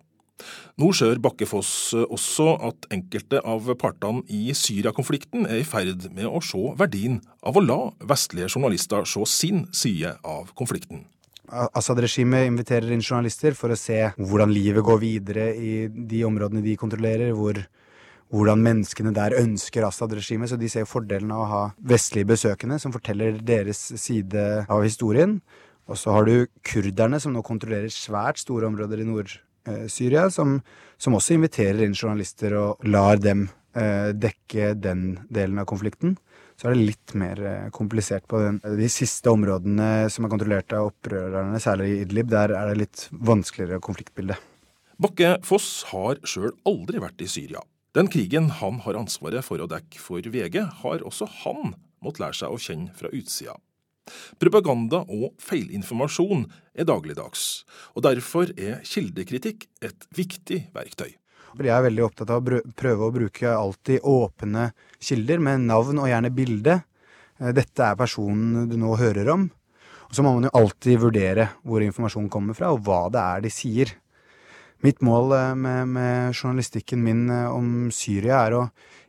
Nå 0.80 0.88
ser 0.96 1.20
Bakkefoss 1.22 1.92
også 1.94 2.48
at 2.66 2.88
enkelte 2.94 3.42
av 3.44 3.68
partene 3.78 4.24
i 4.32 4.54
Syria-konflikten 4.56 5.44
er 5.46 5.60
i 5.60 5.68
ferd 5.68 6.08
med 6.16 6.26
å 6.26 6.40
se 6.42 6.72
verdien 6.80 7.20
av 7.44 7.60
å 7.60 7.62
la 7.62 7.78
vestlige 8.08 8.48
journalister 8.56 9.04
se 9.06 9.28
sin 9.30 9.66
side 9.76 10.16
av 10.24 10.50
konflikten. 10.58 11.04
Assad-regimet 11.52 12.48
inviterer 12.48 12.90
inn 12.96 13.04
journalister 13.04 13.54
for 13.54 13.70
å 13.70 13.78
se 13.78 14.00
hvordan 14.16 14.50
livet 14.50 14.84
går 14.84 15.00
videre 15.02 15.50
i 15.54 15.74
de 15.92 16.24
områdene 16.26 16.64
de 16.64 16.74
kontrollerer, 16.80 17.36
hvor, 17.36 17.60
hvordan 18.34 18.62
menneskene 18.64 19.14
der 19.14 19.36
ønsker 19.38 19.86
Assad-regimet. 19.86 20.50
Så 20.50 20.58
de 20.60 20.70
ser 20.72 20.90
fordelen 20.90 21.32
av 21.34 21.44
å 21.44 21.50
ha 21.52 21.62
vestlige 21.78 22.32
besøkende 22.34 22.80
som 22.82 22.94
forteller 22.94 23.38
deres 23.38 23.86
side 24.02 24.66
av 24.66 24.84
historien. 24.84 25.38
Og 25.86 26.00
så 26.00 26.14
har 26.16 26.26
du 26.26 26.48
kurderne, 26.64 27.20
som 27.20 27.34
nå 27.34 27.44
kontrollerer 27.44 27.92
svært 27.92 28.40
store 28.40 28.66
områder 28.70 29.04
i 29.04 29.08
nord 29.08 29.34
Eh, 29.68 29.86
Syria, 29.88 30.28
som, 30.30 30.58
som, 31.00 31.16
også 31.16 31.38
inviterer 31.38 31.86
inn 31.86 31.96
journalister 31.96 32.52
og 32.58 32.84
lar 32.84 33.16
dem 33.16 33.46
eh, 33.72 34.12
dekke 34.12 34.74
den 34.76 35.14
delen 35.32 35.60
av 35.62 35.68
konflikten. 35.70 36.18
Så 36.60 36.68
er 36.68 36.74
det 36.74 36.88
litt 36.90 37.14
mer 37.18 37.40
eh, 37.40 37.68
komplisert 37.74 38.28
på 38.28 38.42
den. 38.42 38.60
de 38.60 38.90
siste 38.92 39.32
områdene 39.32 40.10
som 40.12 40.26
er 40.26 40.34
kontrollert 40.34 40.76
av 40.76 40.90
opprørerne, 40.92 41.60
særlig 41.62 41.90
i 41.94 42.02
Idlib. 42.04 42.28
Der 42.32 42.52
er 42.52 42.70
det 42.70 42.82
litt 42.82 43.06
vanskeligere 43.10 43.80
konfliktbilde. 43.84 44.36
Bakke 45.00 45.38
Foss 45.46 45.86
har 45.90 46.20
sjøl 46.28 46.52
aldri 46.68 47.00
vært 47.02 47.24
i 47.24 47.30
Syria. 47.30 47.64
Den 47.94 48.08
krigen 48.10 48.48
han 48.50 48.80
har 48.82 48.96
ansvaret 48.98 49.46
for 49.46 49.62
å 49.62 49.68
dekke 49.70 50.00
for 50.02 50.18
VG, 50.18 50.58
har 50.82 51.04
også 51.06 51.28
han 51.44 51.76
måttet 52.02 52.24
lære 52.24 52.38
seg 52.40 52.54
å 52.54 52.58
kjenne 52.58 52.94
fra 52.98 53.10
utsida. 53.14 53.54
Propaganda 54.42 55.04
og 55.06 55.36
feilinformasjon 55.40 56.48
er 56.74 56.88
dagligdags, 56.90 57.62
og 57.94 58.04
derfor 58.04 58.50
er 58.58 58.82
kildekritikk 58.84 59.68
et 59.86 60.08
viktig 60.16 60.64
verktøy. 60.74 61.14
Jeg 61.54 61.70
er 61.70 61.84
veldig 61.86 62.02
opptatt 62.02 62.32
av 62.34 62.42
å 62.42 62.60
prøve 62.74 63.06
å 63.06 63.14
bruke 63.14 63.50
alltid 63.54 64.02
åpne 64.10 64.72
kilder 64.98 65.38
med 65.46 65.68
navn 65.68 66.00
og 66.02 66.10
gjerne 66.10 66.32
bilde. 66.34 66.80
Eh, 67.38 67.52
dette 67.54 67.86
er 67.86 67.98
personen 67.98 68.66
du 68.66 68.74
nå 68.80 68.96
hører 68.98 69.30
om. 69.36 69.46
Og 70.08 70.16
så 70.18 70.24
må 70.26 70.34
man 70.34 70.48
jo 70.48 70.56
alltid 70.58 70.98
vurdere 70.98 71.46
hvor 71.62 71.84
informasjonen 71.86 72.26
kommer 72.32 72.58
fra, 72.58 72.72
og 72.74 72.82
hva 72.82 73.06
det 73.06 73.22
er 73.22 73.46
de 73.46 73.54
sier. 73.54 73.94
Mitt 74.82 75.02
mål 75.04 75.32
eh, 75.36 75.54
med, 75.54 75.88
med 75.94 76.34
journalistikken 76.34 77.04
min 77.04 77.28
eh, 77.30 77.50
om 77.52 77.90
Syria 77.94 78.40
er 78.46 78.56
å 78.58 78.64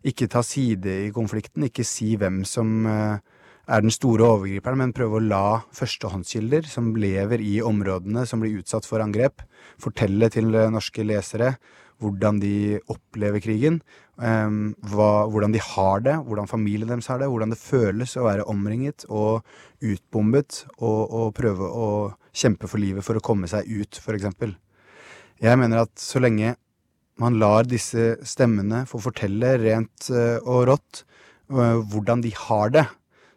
ikke 0.05 0.29
ta 0.29 0.43
side 0.45 1.00
i 1.07 1.13
konflikten, 1.15 1.65
ikke 1.65 1.86
si 1.88 2.12
hvem 2.22 2.43
som 2.45 2.86
er 2.86 3.81
den 3.81 3.89
store 3.89 4.27
overgriperen, 4.36 4.77
men 4.77 4.93
prøve 4.93 5.17
å 5.17 5.24
la 5.25 5.45
førstehåndskilder 5.74 6.67
som 6.69 6.91
lever 6.93 7.41
i 7.41 7.55
områdene 7.65 8.27
som 8.29 8.43
blir 8.43 8.60
utsatt 8.60 8.86
for 8.86 9.01
angrep, 9.01 9.41
fortelle 9.81 10.29
til 10.29 10.53
norske 10.53 11.01
lesere 11.01 11.55
hvordan 12.03 12.39
de 12.41 12.79
opplever 12.91 13.41
krigen, 13.43 13.79
um, 14.19 14.74
hva, 14.91 15.25
hvordan 15.31 15.55
de 15.55 15.62
har 15.63 16.03
det, 16.05 16.15
hvordan 16.27 16.50
familien 16.51 16.91
deres 16.91 17.07
har 17.12 17.22
det, 17.22 17.29
hvordan 17.31 17.53
det 17.53 17.62
føles 17.62 18.15
å 18.19 18.27
være 18.27 18.48
omringet 18.51 19.07
og 19.07 19.45
utbombet, 19.84 20.65
og, 20.77 21.01
og 21.05 21.34
prøve 21.38 21.69
å 21.72 21.89
kjempe 22.36 22.69
for 22.72 22.84
livet 22.84 23.05
for 23.05 23.17
å 23.17 23.24
komme 23.24 23.50
seg 23.51 23.69
ut, 23.72 24.01
f.eks. 24.01 24.27
Jeg 25.44 25.60
mener 25.60 25.84
at 25.84 25.92
så 26.00 26.22
lenge 26.24 26.56
man 27.22 27.38
lar 27.39 27.68
disse 27.68 28.15
stemmene 28.27 28.84
få 28.89 29.00
fortelle 29.04 29.56
rent 29.62 30.10
uh, 30.12 30.39
og 30.44 30.68
rått 30.72 31.04
uh, 31.51 31.80
hvordan 31.92 32.24
de 32.24 32.34
har 32.36 32.74
det, 32.75 32.86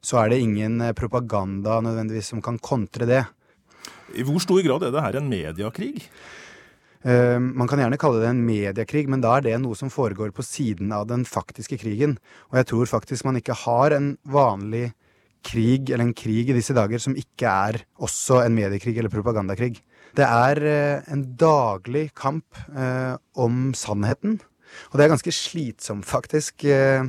så 0.03 0.21
er 0.23 0.31
det 0.31 0.39
ingen 0.43 0.79
eh, 0.81 0.95
propaganda 0.95 1.81
nødvendigvis 1.83 2.31
som 2.31 2.41
kan 2.43 2.55
kontre 2.63 3.07
det. 3.09 3.25
I 4.15 4.23
hvor 4.25 4.39
stor 4.41 4.61
grad 4.63 4.87
er 4.87 4.93
det 4.95 5.03
her 5.03 5.19
en 5.19 5.27
mediekrig? 5.29 6.07
Man 7.03 7.69
kan 7.71 7.83
gjerne 7.83 7.99
kalle 8.01 8.23
det 8.23 8.31
en 8.31 8.45
mediekrig, 8.47 9.05
men 9.11 9.21
da 9.23 9.37
er 9.37 9.45
det 9.45 9.57
noe 9.63 9.77
som 9.79 9.91
foregår 9.91 10.31
på 10.35 10.45
siden 10.47 10.95
av 10.95 11.09
den 11.11 11.27
faktiske 11.29 11.81
krigen. 11.83 12.15
Og 12.51 12.61
jeg 12.61 12.69
tror 12.71 12.91
faktisk 12.91 13.27
man 13.27 13.39
ikke 13.39 13.59
har 13.59 13.95
en 13.95 14.09
vanlig 14.27 14.93
krig, 15.45 15.91
eller 15.91 16.07
en 16.07 16.17
krig 16.17 16.51
i 16.51 16.57
disse 16.57 16.77
dager, 16.77 17.01
som 17.03 17.17
ikke 17.19 17.49
er 17.49 17.81
også 18.03 18.43
en 18.45 18.57
mediekrig 18.57 18.97
eller 18.99 19.13
propagandakrig. 19.13 19.77
Det 20.19 20.27
er 20.27 20.61
uh, 20.65 21.11
en 21.13 21.25
daglig 21.39 22.09
kamp 22.17 22.59
eh, 22.73 23.15
om 23.39 23.69
sannheten, 23.77 24.39
og 24.91 24.99
det 24.99 25.05
er 25.05 25.13
ganske 25.13 25.35
slitsomt, 25.35 26.09
faktisk. 26.09 26.65
eh, 26.65 27.05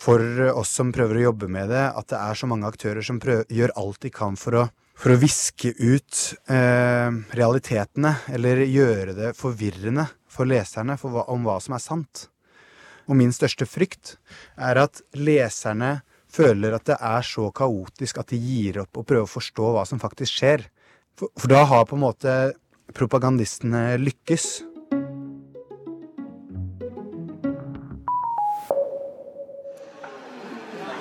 for 0.00 0.20
oss 0.52 0.74
som 0.76 0.92
prøver 0.94 1.18
å 1.18 1.28
jobbe 1.30 1.48
med 1.50 1.70
det, 1.72 1.84
at 1.96 2.08
det 2.12 2.18
er 2.20 2.38
så 2.38 2.48
mange 2.50 2.68
aktører 2.68 3.04
som 3.04 3.20
prøver, 3.22 3.46
gjør 3.52 3.72
alt 3.80 4.02
de 4.04 4.12
kan 4.12 4.36
for 4.38 4.60
å, 4.60 4.64
for 4.96 5.14
å 5.14 5.18
viske 5.20 5.72
ut 5.80 6.22
eh, 6.52 7.08
realitetene, 7.38 8.12
eller 8.36 8.64
gjøre 8.68 9.16
det 9.16 9.32
forvirrende 9.38 10.06
for 10.30 10.48
leserne 10.48 10.98
for 11.00 11.14
hva, 11.14 11.26
om 11.32 11.46
hva 11.48 11.58
som 11.64 11.76
er 11.76 11.84
sant. 11.84 12.26
Og 13.06 13.16
min 13.18 13.32
største 13.34 13.68
frykt 13.70 14.16
er 14.58 14.82
at 14.82 15.00
leserne 15.16 16.00
føler 16.36 16.76
at 16.76 16.86
det 16.90 17.00
er 17.00 17.26
så 17.26 17.48
kaotisk 17.54 18.20
at 18.20 18.32
de 18.32 18.40
gir 18.40 18.82
opp 18.84 19.00
og 19.00 19.08
prøver 19.08 19.26
å 19.26 19.34
forstå 19.36 19.72
hva 19.76 19.84
som 19.88 20.02
faktisk 20.02 20.40
skjer. 20.40 20.68
For, 21.16 21.32
for 21.38 21.52
da 21.52 21.64
har 21.68 21.86
på 21.88 21.96
en 21.96 22.04
måte 22.04 22.38
propagandistene 22.96 23.96
lykkes. 24.02 24.48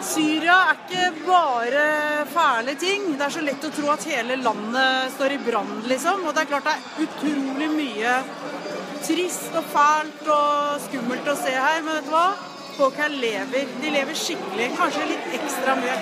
Syria 0.05 0.55
er 0.69 0.77
ikke 0.77 1.05
bare 1.25 1.85
fæle 2.31 2.75
ting. 2.79 3.07
Det 3.17 3.25
er 3.25 3.33
så 3.33 3.41
lett 3.43 3.65
å 3.67 3.71
tro 3.73 3.89
at 3.91 4.05
hele 4.07 4.37
landet 4.39 5.15
står 5.17 5.35
i 5.35 5.39
brann, 5.43 5.79
liksom. 5.89 6.23
Og 6.23 6.35
det 6.35 6.45
er 6.45 6.51
klart 6.53 6.69
det 6.69 6.75
er 6.77 7.07
utrolig 7.07 7.69
mye 7.73 8.17
trist 9.05 9.57
og 9.57 9.65
fælt 9.73 10.29
og 10.29 10.83
skummelt 10.85 11.27
å 11.27 11.39
se 11.41 11.55
her. 11.57 11.81
Men 11.83 11.97
vet 11.97 12.07
du 12.07 12.13
hva? 12.13 12.27
Folk 12.75 12.97
her 12.99 13.09
lever. 13.09 13.67
De 13.81 13.91
lever 13.91 14.17
skikkelig. 14.19 14.69
Kanskje 14.75 15.07
litt 15.13 15.33
ekstra 15.39 15.77
mye. 15.79 15.97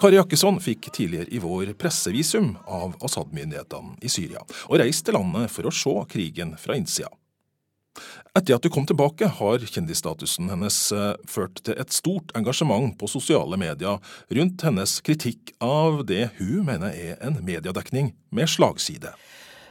Kari 0.00 0.16
Jakkesson 0.16 0.56
fikk 0.64 0.88
tidligere 0.96 1.28
i 1.28 1.38
vår 1.42 1.74
pressevisum 1.76 2.54
av 2.64 2.94
Assad-myndighetene 3.04 3.98
i 4.00 4.08
Syria, 4.08 4.40
og 4.72 4.80
reiste 4.80 5.10
til 5.10 5.18
landet 5.18 5.52
for 5.52 5.68
å 5.68 5.72
se 5.76 5.92
krigen 6.08 6.54
fra 6.56 6.78
innsida. 6.78 7.10
Etter 8.32 8.56
at 8.56 8.64
du 8.64 8.70
kom 8.72 8.86
tilbake, 8.88 9.28
har 9.40 9.66
kjendisstatusen 9.66 10.48
hennes 10.48 10.78
eh, 10.96 11.18
ført 11.28 11.60
til 11.66 11.76
et 11.76 11.92
stort 11.92 12.32
engasjement 12.38 12.94
på 12.96 13.10
sosiale 13.10 13.58
medier 13.60 13.98
rundt 14.38 14.64
hennes 14.64 14.96
kritikk 15.04 15.52
av 15.60 16.04
det 16.08 16.30
hun 16.38 16.64
mener 16.70 16.94
er 16.94 17.20
en 17.26 17.36
mediedekning 17.44 18.14
med 18.32 18.48
slagside. 18.48 19.12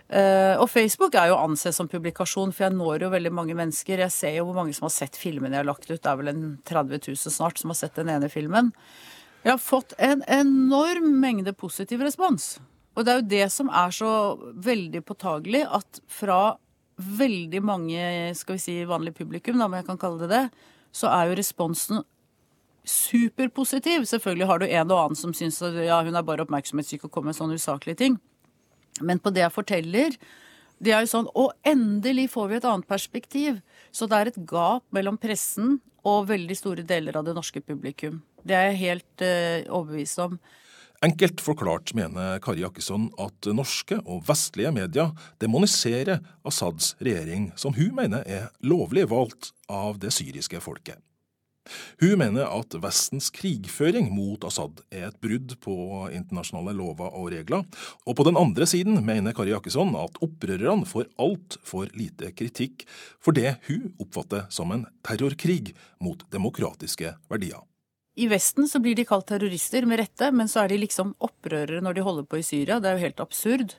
Uh, 0.10 0.58
og 0.58 0.66
Facebook 0.74 1.14
er 1.14 1.30
jo 1.30 1.38
ansett 1.38 1.76
som 1.78 1.90
publikasjon, 1.90 2.50
for 2.56 2.66
jeg 2.66 2.74
når 2.74 3.06
jo 3.06 3.12
veldig 3.14 3.32
mange 3.36 3.58
mennesker. 3.58 4.02
Jeg 4.02 4.14
ser 4.16 4.40
jo 4.40 4.48
hvor 4.48 4.58
mange 4.58 4.74
som 4.74 4.88
har 4.88 4.96
sett 4.96 5.20
filmene 5.20 5.54
jeg 5.54 5.62
har 5.62 5.70
lagt 5.70 5.86
ut. 5.90 6.00
Det 6.02 6.10
er 6.10 6.18
vel 6.22 6.32
en 6.32 6.48
30 6.66 7.04
000 7.12 7.36
snart 7.36 7.62
som 7.62 7.74
har 7.74 7.78
sett 7.78 8.00
den 8.00 8.10
ene 8.10 8.32
filmen. 8.34 8.72
Jeg 9.44 9.54
har 9.54 9.62
fått 9.62 9.94
en 10.02 10.24
enorm 10.28 11.14
mengde 11.22 11.54
positiv 11.56 12.02
respons. 12.04 12.58
Og 12.98 13.06
det 13.06 13.12
er 13.12 13.20
jo 13.22 13.30
det 13.32 13.46
som 13.54 13.70
er 13.70 13.94
så 13.96 14.12
veldig 14.60 15.04
påtagelig, 15.08 15.62
at 15.78 16.02
fra 16.12 16.58
veldig 17.00 17.62
mange 17.64 18.02
skal 18.36 18.58
vi 18.58 18.64
si, 18.64 18.80
vanlig 18.90 19.14
publikum, 19.16 19.60
da, 19.60 19.70
om 19.70 19.78
jeg 19.78 19.88
kan 19.88 20.02
kalle 20.02 20.26
det 20.26 20.34
det, 20.34 20.42
så 20.92 21.08
er 21.14 21.30
jo 21.30 21.38
responsen 21.40 22.02
superpositiv. 22.90 24.04
Selvfølgelig 24.10 24.50
har 24.50 24.60
du 24.60 24.66
en 24.68 24.92
og 24.92 25.04
annen 25.04 25.20
som 25.20 25.36
syns 25.38 25.62
at 25.64 25.78
ja, 25.86 26.02
hun 26.04 26.18
er 26.18 26.26
bare 26.26 26.44
oppmerksomhetssyk 26.44 27.06
og 27.06 27.14
kommer 27.14 27.32
med 27.32 27.40
sånne 27.40 27.60
usaklige 27.62 28.02
ting. 28.02 28.18
Men 29.02 29.22
på 29.22 29.32
det 29.34 29.46
jeg 29.46 29.56
forteller, 29.56 30.16
det 30.80 30.94
er 30.96 31.04
jo 31.04 31.12
sånn 31.12 31.28
Og 31.36 31.52
endelig 31.68 32.30
får 32.32 32.48
vi 32.50 32.58
et 32.60 32.68
annet 32.68 32.88
perspektiv. 32.88 33.60
Så 33.92 34.08
det 34.08 34.18
er 34.18 34.32
et 34.32 34.42
gap 34.48 34.86
mellom 34.96 35.20
pressen 35.20 35.80
og 36.08 36.30
veldig 36.30 36.56
store 36.56 36.86
deler 36.88 37.18
av 37.20 37.26
det 37.28 37.36
norske 37.36 37.62
publikum. 37.62 38.22
Det 38.48 38.56
er 38.56 38.70
jeg 38.70 38.82
helt 38.86 39.24
uh, 39.26 39.76
overbevist 39.76 40.22
om. 40.24 40.38
Enkelt 41.04 41.40
forklart 41.40 41.94
mener 41.96 42.42
Kari 42.44 42.64
Jakkesson 42.64 43.08
at 43.24 43.48
norske 43.56 44.02
og 44.04 44.26
vestlige 44.28 44.72
medier 44.76 45.14
demoniserer 45.40 46.20
Assads 46.48 46.92
regjering, 47.00 47.54
som 47.56 47.76
hun 47.78 47.94
mener 47.96 48.26
er 48.28 48.50
lovlig 48.60 49.06
valgt 49.12 49.54
av 49.72 50.02
det 50.04 50.12
syriske 50.16 50.60
folket. 50.64 51.00
Hun 52.02 52.18
mener 52.22 52.50
at 52.50 52.76
Vestens 52.84 53.30
krigføring 53.36 54.10
mot 54.14 54.44
Assad 54.48 54.82
er 54.92 55.10
et 55.10 55.20
brudd 55.22 55.56
på 55.64 55.76
internasjonale 56.16 56.76
lover 56.78 57.14
og 57.14 57.32
regler, 57.34 57.66
og 58.06 58.18
på 58.18 58.26
den 58.28 58.40
andre 58.40 58.68
siden 58.70 59.02
mener 59.06 59.36
Kari 59.38 59.54
Jakkesson 59.54 59.96
at 60.00 60.20
opprørerne 60.26 60.88
får 60.90 61.10
altfor 61.22 61.90
lite 61.98 62.34
kritikk 62.36 62.86
for 63.22 63.36
det 63.36 63.58
hun 63.70 63.92
oppfatter 64.02 64.48
som 64.54 64.72
en 64.76 64.86
terrorkrig 65.06 65.74
mot 66.04 66.24
demokratiske 66.34 67.16
verdier. 67.32 67.62
I 68.20 68.28
Vesten 68.28 68.68
så 68.68 68.82
blir 68.84 68.98
de 68.98 69.06
kalt 69.08 69.30
terrorister, 69.30 69.86
med 69.88 70.02
rette, 70.02 70.32
men 70.36 70.50
så 70.52 70.66
er 70.66 70.74
de 70.74 70.82
liksom 70.82 71.14
opprørere 71.24 71.80
når 71.84 71.96
de 71.96 72.04
holder 72.04 72.26
på 72.28 72.42
i 72.42 72.44
Syria. 72.44 72.80
Det 72.82 72.90
er 72.90 72.98
jo 72.98 73.06
helt 73.06 73.22
absurd. 73.24 73.76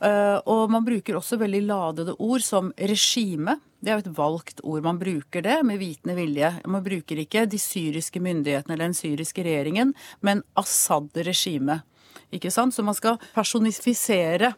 Eh, 0.00 0.38
og 0.48 0.70
man 0.72 0.86
bruker 0.86 1.18
også 1.18 1.36
veldig 1.40 1.60
ladede 1.68 2.14
ord 2.16 2.44
som 2.44 2.70
regime. 2.78 3.58
Det 3.80 3.88
er 3.88 3.96
jo 3.96 4.04
et 4.04 4.16
valgt 4.18 4.60
ord. 4.60 4.82
Man 4.84 4.98
bruker 5.00 5.44
det 5.44 5.56
med 5.64 5.80
vitende 5.80 6.16
vilje. 6.18 6.50
Man 6.68 6.84
bruker 6.84 7.22
ikke 7.22 7.46
de 7.48 7.60
syriske 7.60 8.20
myndighetene 8.20 8.76
eller 8.76 8.90
den 8.90 8.96
syriske 8.98 9.44
regjeringen, 9.46 9.94
men 10.20 10.42
Assad-regimet. 10.60 11.86
Ikke 12.30 12.52
sant? 12.52 12.76
Så 12.76 12.84
man 12.84 12.94
skal 12.94 13.18
personifisere 13.34 14.54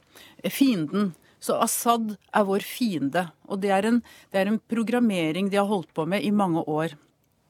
fienden 0.50 1.14
Så 1.42 1.56
Assad 1.58 2.16
er 2.34 2.44
vår 2.46 2.62
fiende. 2.62 3.24
Og 3.50 3.58
det 3.62 3.72
er, 3.74 3.86
en, 3.88 3.96
det 4.30 4.38
er 4.38 4.50
en 4.50 4.60
programmering 4.70 5.48
de 5.50 5.58
har 5.58 5.66
holdt 5.66 5.90
på 5.94 6.04
med 6.06 6.22
i 6.22 6.30
mange 6.30 6.62
år. 6.70 6.94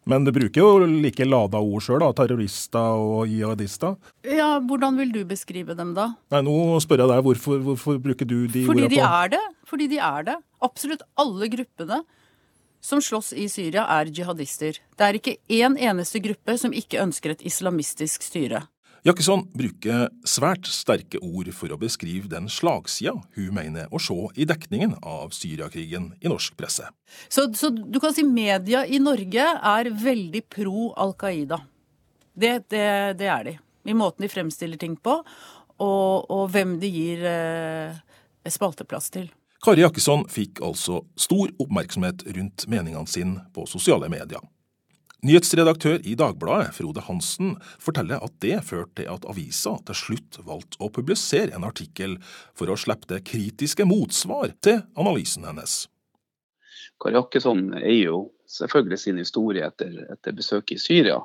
Men 0.08 0.24
du 0.26 0.32
bruker 0.34 0.58
jo 0.58 0.86
like 0.86 1.24
lada 1.28 1.60
ord 1.62 1.84
sjøl, 1.84 2.02
terrorister 2.18 2.98
og 2.98 3.30
jihadister. 3.30 3.94
Ja, 4.26 4.56
Hvordan 4.58 4.98
vil 4.98 5.12
du 5.14 5.20
beskrive 5.28 5.76
dem 5.78 5.92
da? 5.94 6.08
Nei, 6.34 6.40
Nå 6.42 6.56
spør 6.82 7.04
jeg 7.04 7.12
deg, 7.12 7.22
hvorfor, 7.28 7.62
hvorfor 7.68 8.00
bruker 8.02 8.26
du 8.26 8.40
de 8.48 8.64
Fordi 8.66 8.88
ordene 8.88 8.90
på 8.90 8.96
de 8.96 9.04
er 9.06 9.32
det. 9.36 9.44
Fordi 9.70 9.88
de 9.92 10.00
er 10.02 10.26
det. 10.26 10.36
Absolutt 10.62 11.06
alle 11.22 11.48
gruppene 11.52 12.02
som 12.82 12.98
slåss 12.98 13.30
i 13.38 13.46
Syria, 13.46 13.84
er 13.86 14.10
jihadister. 14.10 14.80
Det 14.98 15.06
er 15.06 15.18
ikke 15.18 15.36
én 15.54 15.78
eneste 15.78 16.18
gruppe 16.22 16.56
som 16.58 16.74
ikke 16.74 16.98
ønsker 16.98 17.36
et 17.36 17.44
islamistisk 17.46 18.26
styre. 18.26 18.64
Jakkesson 19.02 19.48
bruker 19.58 20.12
svært 20.22 20.68
sterke 20.70 21.18
ord 21.26 21.48
for 21.56 21.74
å 21.74 21.78
beskrive 21.80 22.28
den 22.30 22.44
slagsida 22.46 23.16
hun 23.34 23.56
mener 23.56 23.90
å 23.90 23.98
se 23.98 24.14
i 24.38 24.46
dekningen 24.46 24.94
av 25.02 25.32
Syriakrigen 25.34 26.12
i 26.22 26.30
norsk 26.30 26.54
presse. 26.54 26.86
Så, 27.26 27.48
så, 27.58 27.72
du 27.74 27.98
kan 27.98 28.14
si 28.14 28.22
media 28.22 28.84
i 28.86 29.00
Norge 29.02 29.48
er 29.58 29.90
veldig 30.04 30.44
pro 30.46 30.92
Al 30.94 31.16
Qaida. 31.18 31.58
Det, 32.30 32.68
det, 32.70 32.86
det, 33.18 33.26
er 33.26 33.50
de. 33.50 33.56
I 33.90 33.98
måten 33.98 34.22
de 34.22 34.30
fremstiller 34.30 34.78
ting 34.78 34.94
på, 34.94 35.18
og, 35.82 36.30
og 36.30 36.46
hvem 36.54 36.78
de 36.78 36.94
gir 36.94 37.26
eh, 37.26 37.98
spalteplass 38.54 39.10
til. 39.18 39.26
Kari 39.66 39.82
Jakkesson 39.82 40.28
fikk 40.30 40.62
altså 40.62 41.02
stor 41.18 41.50
oppmerksomhet 41.58 42.22
rundt 42.38 42.70
meningene 42.70 43.10
sine 43.10 43.42
på 43.50 43.66
sosiale 43.66 44.06
medier. 44.14 44.46
Nyhetsredaktør 45.22 46.00
i 46.02 46.16
Dagbladet, 46.18 46.72
Frode 46.74 47.02
Hansen, 47.06 47.52
forteller 47.78 48.18
at 48.26 48.32
det 48.42 48.56
førte 48.66 48.96
til 48.98 49.10
at 49.12 49.26
avisa 49.30 49.76
til 49.86 49.94
slutt 49.94 50.38
valgte 50.42 50.80
å 50.82 50.88
publisere 50.90 51.54
en 51.54 51.62
artikkel 51.62 52.16
for 52.58 52.66
å 52.66 52.74
slippe 52.74 53.06
det 53.12 53.20
kritiske 53.28 53.86
motsvar 53.86 54.50
til 54.66 54.80
analysen 54.98 55.46
hennes. 55.46 55.76
Kari 56.98 57.14
Jakkesson 57.14 57.68
er 57.78 58.00
jo 58.00 58.18
selvfølgelig 58.50 58.98
sin 58.98 59.22
historie 59.22 59.70
etter, 59.70 59.94
etter 60.10 60.34
besøket 60.34 60.74
i 60.74 60.82
Syria, 60.82 61.20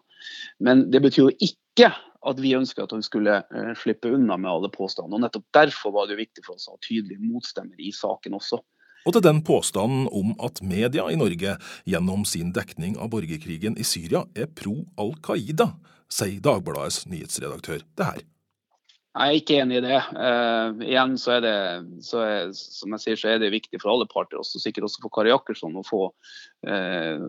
men 0.62 0.86
det 0.94 1.02
betyr 1.02 1.32
jo 1.32 1.50
ikke 1.50 1.90
at 2.30 2.42
vi 2.44 2.54
ønsker 2.54 2.86
at 2.86 2.94
hun 2.94 3.06
skulle 3.06 3.40
uh, 3.50 3.74
slippe 3.82 4.14
unna 4.14 4.38
med 4.38 4.52
alle 4.52 4.70
påstandene. 4.78 5.18
og 5.18 5.26
Nettopp 5.26 5.50
derfor 5.58 5.98
var 5.98 6.06
det 6.10 6.22
viktig 6.22 6.46
for 6.46 6.54
oss 6.60 6.70
å 6.70 6.78
ha 6.78 6.86
tydelige 6.86 7.26
motstemmer 7.26 7.82
i 7.82 7.90
saken 7.90 8.38
også 8.38 8.62
og 9.08 9.16
til 9.16 9.24
den 9.24 9.42
påstanden 9.48 10.08
om 10.12 10.34
at 10.44 10.60
media 10.60 11.08
i 11.08 11.20
Norge 11.20 11.56
gjennom 11.88 12.26
sin 12.28 12.52
dekning 12.56 12.98
av 13.00 13.14
borgerkrigen 13.14 13.80
i 13.80 13.88
Syria 13.88 14.26
er 14.36 14.52
pro 14.52 14.82
Al 15.00 15.16
Qaida, 15.24 15.72
sier 16.12 16.44
Dagbladets 16.44 17.06
nyhetsredaktør 17.08 17.86
det 17.96 18.10
her. 18.12 18.26
Jeg 19.18 19.32
er 19.34 19.40
ikke 19.40 19.56
enig 19.64 19.78
i 19.80 19.86
det. 19.86 19.98
Uh, 20.14 20.82
igjen 20.86 21.16
så 21.18 21.38
er 21.38 21.42
det, 21.42 21.56
så 22.06 22.20
er, 22.22 22.52
som 22.54 22.94
jeg 22.94 23.04
sier, 23.04 23.18
så 23.18 23.30
er 23.32 23.40
det 23.42 23.54
viktig 23.54 23.80
for 23.82 23.96
alle 23.96 24.06
parter, 24.10 24.38
også, 24.38 24.62
sikkert 24.62 24.86
også 24.86 25.02
for 25.02 25.14
Kari 25.16 25.32
Akersson, 25.34 25.78
å 25.80 25.86
få 25.86 26.02
uh, 26.70 27.24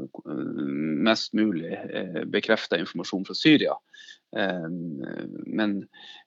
mest 1.08 1.32
mulig 1.38 1.70
uh, 1.72 1.86
eh, 2.02 2.18
bekrefta 2.28 2.80
informasjon 2.82 3.24
fra 3.28 3.36
Syria. 3.38 3.76
Uh, 4.36 4.66
men 5.48 5.78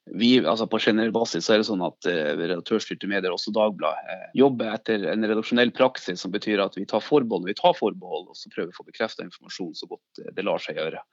vi, 0.09 0.31
altså 0.39 0.65
på 0.71 0.79
generell 0.81 1.13
basis 1.13 1.45
så 1.45 1.53
er 1.53 1.61
det 1.61 1.67
sånn 1.69 1.85
at 1.85 2.09
redaktørstyrte 2.09 3.11
medier, 3.11 3.29
også 3.35 3.53
Dagbladet, 3.53 4.31
jobber 4.37 4.73
etter 4.73 5.05
en 5.13 5.29
redaksjonell 5.29 5.75
praksis 5.77 6.25
som 6.25 6.33
betyr 6.33 6.63
at 6.65 6.79
vi 6.79 6.87
tar 6.89 7.05
forbehold 7.05 7.45
vi 7.45 7.57
tar 7.59 7.77
forbehold, 7.77 8.31
og 8.33 8.39
så 8.39 8.49
prøver 8.49 8.73
å 8.73 8.79
få 8.79 8.87
bekrefta 8.89 9.27
informasjon 9.27 9.77
så 9.77 9.91
godt 9.93 10.25
det 10.33 10.47
lar 10.47 10.63
seg 10.63 10.81
gjøre. 10.81 11.05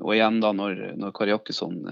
og 0.00 0.10
igjen 0.16 0.40
da, 0.40 0.56
når, 0.56 0.80
når 0.96 1.14
Kari 1.16 1.36
Jakkesson 1.36 1.84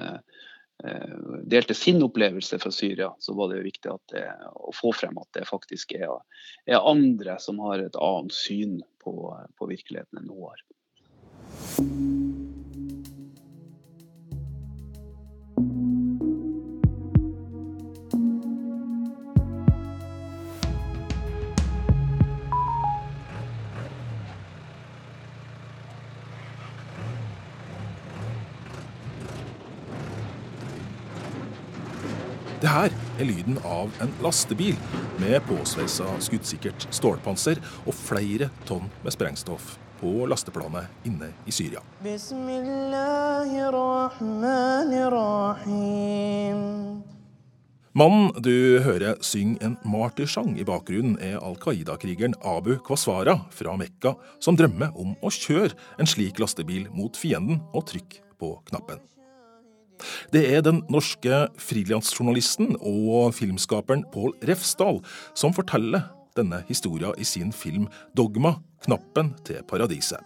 delte 1.44 1.74
sin 1.74 2.02
opplevelse 2.02 2.58
fra 2.58 2.70
Syria, 2.74 3.12
så 3.18 3.34
var 3.34 3.52
det 3.52 3.62
viktig 3.64 3.92
det, 4.12 4.24
å 4.54 4.72
få 4.74 4.92
frem 4.96 5.18
at 5.20 5.30
det 5.36 5.46
faktisk 5.48 5.94
er, 5.96 6.10
er, 6.66 6.80
andre 6.80 7.38
som 7.40 7.62
har 7.64 7.84
et 7.84 7.96
annet 8.00 8.34
syn 8.34 8.80
på, 9.04 9.14
på 9.58 9.70
virkeligheten 9.70 10.20
enn 10.20 10.34
hun 10.34 10.50
har. 10.50 10.60
Her 32.74 32.90
er 33.20 33.28
lyden 33.28 33.58
av 33.62 33.92
en 34.02 34.12
lastebil 34.24 34.74
med 35.22 35.38
påsveisa 35.48 36.08
skuddsikkert 36.26 36.88
stålpanser 36.94 37.60
og 37.84 37.94
flere 37.94 38.50
tonn 38.68 38.88
med 39.04 39.14
sprengstoff 39.14 39.76
på 40.00 40.26
lasteplanet 40.28 41.06
inne 41.08 41.30
i 41.46 41.54
Syria. 41.54 41.82
Mannen 47.94 48.42
du 48.42 48.80
hører 48.82 49.20
synge 49.22 49.62
en 49.62 49.76
martyrsang 49.86 50.56
i 50.58 50.66
bakgrunnen, 50.66 51.14
er 51.22 51.38
Al 51.38 51.54
Qaida-krigeren 51.62 52.34
Abu 52.42 52.74
Kwaswara 52.82 53.38
fra 53.54 53.78
Mekka, 53.78 54.16
som 54.42 54.58
drømmer 54.58 54.90
om 54.98 55.14
å 55.22 55.30
kjøre 55.30 55.76
en 56.02 56.10
slik 56.10 56.42
lastebil 56.42 56.88
mot 56.90 57.14
fienden 57.14 57.62
og 57.70 57.86
trykke 57.94 58.24
på 58.42 58.56
knappen. 58.66 58.98
Det 60.34 60.44
er 60.56 60.64
den 60.66 60.82
norske 60.92 61.44
frilansjournalisten 61.60 62.74
og 62.80 63.34
filmskaperen 63.36 64.04
Pål 64.14 64.34
Refsdal 64.48 65.00
som 65.36 65.54
forteller 65.56 66.08
denne 66.38 66.64
historien 66.68 67.14
i 67.18 67.24
sin 67.24 67.52
film 67.52 67.88
'Dogma 68.14 68.56
knappen 68.84 69.34
til 69.44 69.62
paradiset'. 69.70 70.22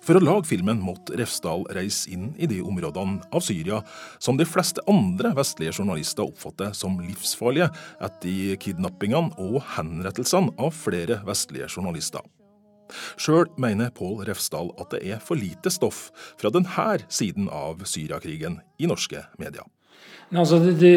For 0.00 0.16
å 0.16 0.22
lage 0.22 0.48
filmen 0.48 0.80
måtte 0.80 1.16
Refsdal 1.20 1.66
reise 1.76 2.08
inn 2.14 2.30
i 2.40 2.48
de 2.48 2.62
områdene 2.64 3.20
av 3.28 3.44
Syria 3.44 3.82
som 4.18 4.38
de 4.38 4.46
fleste 4.48 4.80
andre 4.88 5.34
vestlige 5.36 5.76
journalister 5.76 6.24
oppfatter 6.24 6.72
som 6.76 6.96
livsfarlige 7.02 7.68
etter 8.00 8.56
kidnappingene 8.62 9.36
og 9.36 9.60
henrettelsene 9.76 10.54
av 10.56 10.72
flere 10.72 11.20
vestlige 11.28 11.68
journalister. 11.68 12.24
Sjøl 13.20 13.50
mener 13.60 13.92
Pål 13.94 14.24
Refsdal 14.28 14.72
at 14.80 14.92
det 14.94 15.02
er 15.06 15.22
for 15.22 15.38
lite 15.38 15.72
stoff 15.72 16.10
fra 16.40 16.52
denne 16.54 16.98
siden 17.08 17.50
av 17.52 17.84
Syriakrigen 17.86 18.60
i 18.78 18.90
norske 18.90 19.26
medier. 19.40 19.66
Altså, 20.34 20.58
de, 20.58 20.90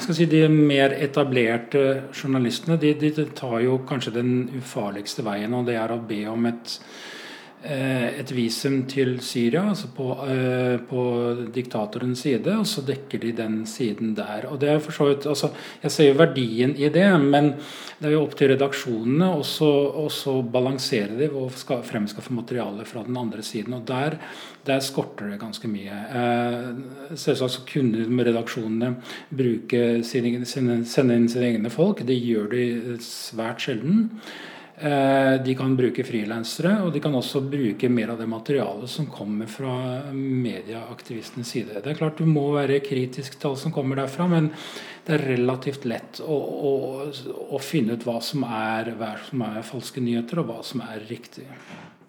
si, 0.00 0.24
de, 0.24 0.46
mer 0.48 0.94
etablerte 0.96 2.06
journalistene 2.16 2.78
de, 2.80 2.94
de, 2.96 3.10
tar 3.36 3.58
jo 3.60 3.82
kanskje 3.88 4.14
den 4.14 4.30
ufarligste 4.56 5.24
veien, 5.26 5.52
og 5.52 5.66
det 5.68 5.76
er 5.76 5.92
å 5.92 6.00
be 6.00 6.22
om 6.32 6.48
et 6.48 6.78
et 7.60 8.30
visum 8.32 8.78
til 8.88 9.18
Syria, 9.20 9.66
altså 9.68 9.90
på, 9.92 10.06
eh, 10.24 10.78
på, 10.88 11.02
diktatorens 11.52 12.22
side, 12.24 12.54
og 12.56 12.64
så 12.66 12.80
dekker 12.86 13.20
de 13.20 13.32
den 13.36 13.58
siden 13.68 14.14
der. 14.16 14.46
Og 14.48 14.60
det 14.60 14.70
er 14.70 14.78
for 14.80 14.96
så 14.96 15.08
vidt, 15.10 15.26
altså, 15.26 15.50
Jeg 15.82 15.90
ser 15.90 16.08
jo 16.08 16.18
verdien 16.18 16.74
i 16.76 16.88
det, 16.88 17.20
men 17.20 17.54
det 18.00 18.08
er 18.08 18.12
jo 18.12 18.22
opp 18.24 18.36
til 18.36 18.48
redaksjonene 18.54 19.28
å 19.36 20.36
balansere 20.42 21.18
det 21.18 21.30
og 21.30 21.52
skal, 21.52 21.82
fremskaffe 21.82 22.32
materiale 22.32 22.84
fra 22.84 23.02
den 23.02 23.16
andre 23.16 23.42
siden. 23.42 23.74
og 23.74 23.84
Der, 23.86 24.18
der 24.64 24.80
skorter 24.80 25.28
det 25.30 25.40
ganske 25.40 25.68
mye. 25.68 25.96
Eh, 26.16 27.14
selvsagt 27.14 27.52
så 27.52 27.66
kunne 27.68 28.24
redaksjonene 28.24 28.94
bruke 29.28 30.02
sine, 30.02 30.46
sende 30.46 31.14
inn 31.14 31.28
sine 31.28 31.44
egne 31.52 31.70
folk. 31.70 32.06
Det 32.06 32.16
gjør 32.16 32.50
de 32.50 32.96
svært 33.00 33.60
sjelden. 33.60 34.08
Eh, 34.82 35.42
de 35.44 35.54
kan 35.54 35.74
bruke 35.76 36.04
frilansere, 36.08 36.78
og 36.80 36.94
de 36.94 37.02
kan 37.04 37.12
også 37.12 37.42
bruke 37.44 37.88
mer 37.92 38.14
av 38.14 38.22
det 38.22 38.28
materialet 38.32 38.88
som 38.88 39.10
kommer 39.12 39.50
fra 39.50 39.74
medieaktivistenes 40.16 41.52
side. 41.52 41.82
Det 41.84 41.92
er 41.92 41.98
klart 41.98 42.16
Du 42.16 42.24
må 42.24 42.46
være 42.54 42.80
kritisk 42.80 43.36
til 43.36 43.50
alt 43.50 43.60
som 43.60 43.74
kommer 43.76 44.00
derfra, 44.00 44.24
men 44.32 44.48
det 45.04 45.18
er 45.18 45.26
relativt 45.34 45.84
lett 45.84 46.22
å, 46.24 46.32
å, 46.32 46.72
å 47.52 47.60
finne 47.60 47.98
ut 47.98 48.08
hva 48.08 48.22
som, 48.24 48.46
er, 48.48 48.94
hva 48.96 49.12
som 49.28 49.44
er 49.50 49.60
falske 49.68 50.00
nyheter, 50.00 50.40
og 50.40 50.48
hva 50.48 50.60
som 50.64 50.80
er 50.86 51.04
riktig. 51.10 51.44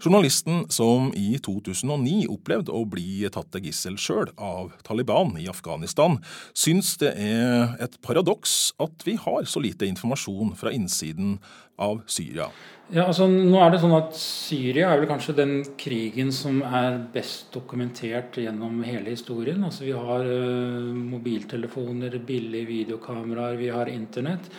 Journalisten 0.01 0.63
som 0.73 1.11
i 1.13 1.35
2009 1.45 2.25
opplevde 2.33 2.73
å 2.73 2.87
bli 2.89 3.21
tatt 3.29 3.51
til 3.53 3.67
gissel 3.67 3.99
sjøl 4.01 4.31
av 4.41 4.71
Taliban 4.87 5.35
i 5.37 5.45
Afghanistan, 5.51 6.17
syns 6.57 6.95
det 7.01 7.13
er 7.21 7.75
et 7.83 7.99
paradoks 8.01 8.73
at 8.81 9.05
vi 9.05 9.13
har 9.21 9.45
så 9.45 9.61
lite 9.61 9.85
informasjon 9.85 10.55
fra 10.57 10.73
innsiden 10.73 11.37
av 11.81 12.01
Syria. 12.09 12.49
Ja, 12.91 13.05
altså 13.05 13.27
nå 13.29 13.55
er 13.61 13.71
det 13.71 13.79
sånn 13.83 13.93
at 13.95 14.17
Syria 14.17 14.89
er 14.91 14.99
vel 14.99 15.09
kanskje 15.09 15.37
den 15.37 15.53
krigen 15.79 16.33
som 16.35 16.59
er 16.65 16.97
best 17.13 17.53
dokumentert 17.53 18.35
gjennom 18.41 18.81
hele 18.83 19.13
historien. 19.13 19.61
Altså 19.63 19.85
Vi 19.85 19.93
har 19.95 20.25
uh, 20.27 20.91
mobiltelefoner, 21.13 22.17
billige 22.25 22.67
videokameraer, 22.73 23.55
vi 23.61 23.69
har 23.71 23.91
internett. 23.93 24.49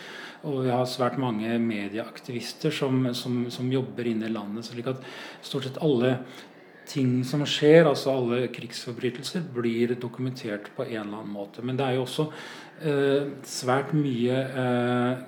Og 0.42 0.64
vi 0.64 0.72
har 0.72 0.86
svært 0.90 1.20
mange 1.22 1.54
medieaktivister 1.62 2.74
som, 2.74 3.04
som, 3.14 3.44
som 3.52 3.68
jobber 3.70 4.08
inne 4.10 4.26
i 4.26 4.32
landet. 4.32 4.66
slik 4.66 4.88
at 4.90 5.04
stort 5.42 5.68
sett 5.68 5.78
alle 5.82 6.16
ting 6.88 7.20
som 7.24 7.44
skjer, 7.46 7.86
altså 7.86 8.16
alle 8.16 8.48
krigsforbrytelser, 8.52 9.44
blir 9.54 9.94
dokumentert 10.00 10.72
på 10.76 10.86
en 10.88 11.04
eller 11.04 11.20
annen 11.22 11.36
måte. 11.36 11.62
Men 11.62 11.78
det 11.78 11.86
er 11.86 11.98
jo 11.98 12.06
også 12.06 12.26
eh, 12.82 13.30
svært 13.46 13.92
mye 13.94 14.40
eh, 14.64 15.22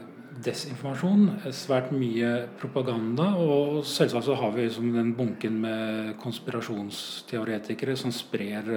desinformasjon, 0.44 1.29
svært 1.55 1.92
mye 1.94 2.33
propaganda. 2.61 3.31
Og 3.38 3.85
selvsagt 3.87 4.27
så 4.27 4.37
har 4.40 4.55
vi 4.55 4.66
liksom 4.66 4.90
den 4.96 5.12
bunken 5.16 5.61
med 5.62 6.14
konspirasjonsteoretikere 6.22 7.96
som 7.98 8.14
sprer 8.14 8.72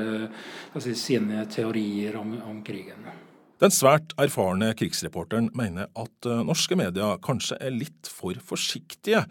si, 0.78 0.94
sine 0.94 1.48
teorier 1.52 2.20
om, 2.22 2.38
om, 2.46 2.62
krigen. 2.66 3.10
Den 3.58 3.74
svært 3.74 4.14
erfarne 4.22 4.70
krigsreporteren 4.78 5.48
mener 5.58 5.90
at 5.98 6.28
eh, 6.30 6.44
norske 6.46 6.78
medier 6.78 7.18
kanskje 7.26 7.58
er 7.58 7.74
litt 7.74 8.10
for 8.12 8.38
forsiktige 8.46 9.24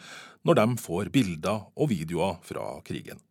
når 0.47 0.59
de 0.59 0.67
får 0.83 1.13
bilder 1.15 1.69
og 1.77 1.93
videoer 1.93 2.41
fra 2.47 2.67
krigen. 2.87 3.23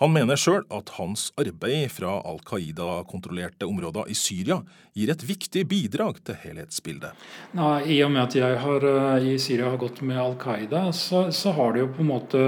Han 0.00 0.10
mener 0.14 0.38
sjøl 0.40 0.64
at 0.72 0.90
hans 0.96 1.28
arbeid 1.38 1.92
fra 1.92 2.16
Al 2.26 2.40
Qaida-kontrollerte 2.46 3.68
områder 3.68 4.10
i 4.10 4.16
Syria 4.18 4.60
gir 4.96 5.12
et 5.12 5.24
viktig 5.28 5.66
bidrag 5.68 6.18
til 6.26 6.38
helhetsbildet. 6.42 7.14
Nei, 7.58 7.76
I 7.94 8.00
og 8.06 8.12
med 8.14 8.24
at 8.24 8.38
jeg 8.40 8.58
har, 8.66 8.90
eh, 8.90 9.30
i 9.30 9.38
Syria 9.38 9.70
har 9.70 9.80
gått 9.82 10.02
med 10.02 10.18
Al 10.18 10.34
Qaida, 10.42 10.88
så, 10.90 11.28
så 11.30 11.54
har 11.54 11.74
det 11.74 11.84
jo 11.84 11.92
på 11.94 12.02
en 12.02 12.12
måte 12.14 12.44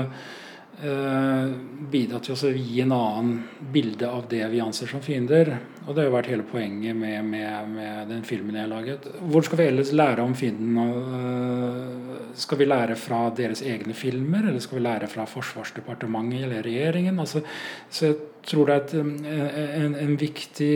bidra 0.79 2.21
til 2.23 2.37
å 2.37 2.51
gi 2.55 2.83
en 2.85 2.93
annen 2.95 3.33
bilde 3.73 4.07
av 4.07 4.29
det 4.31 4.45
vi 4.53 4.61
anser 4.63 4.87
som 4.91 5.03
fiender. 5.03 5.51
Og 5.89 5.95
det 5.95 6.03
har 6.03 6.09
jo 6.11 6.15
vært 6.15 6.31
hele 6.31 6.45
poenget 6.47 6.97
med, 6.97 7.25
med, 7.25 7.71
med 7.73 8.11
den 8.13 8.25
filmen 8.29 8.55
jeg 8.55 8.67
har 8.67 8.71
laget. 8.71 9.07
Hvor 9.33 9.47
skal 9.47 9.59
vi 9.59 9.69
ellers 9.71 9.93
lære 9.97 10.23
om 10.23 10.35
fienden? 10.39 10.79
Eh, 10.85 12.19
skal 12.39 12.61
vi 12.61 12.69
lære 12.69 12.97
fra 13.01 13.21
deres 13.35 13.63
egne 13.65 13.97
filmer, 13.97 14.51
eller 14.51 14.63
skal 14.63 14.79
vi 14.79 14.85
lære 14.85 15.09
fra 15.11 15.25
Forsvarsdepartementet 15.29 16.45
eller 16.45 16.67
regjeringen? 16.67 17.19
Altså, 17.25 17.43
så 17.91 18.11
jeg 18.11 18.19
tror 18.47 18.69
det 18.69 18.77
er 18.77 18.85
et, 18.85 19.73
en, 19.81 19.97
en, 20.05 20.15
viktig, 20.21 20.75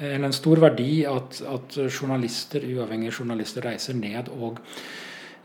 eller 0.00 0.28
en 0.30 0.38
stor 0.38 0.62
verdi 0.62 0.92
at, 1.10 1.42
at 1.50 1.80
journalister, 1.90 2.64
uavhengige 2.70 3.18
journalister 3.18 3.66
reiser 3.66 3.98
ned 3.98 4.30
og 4.38 4.62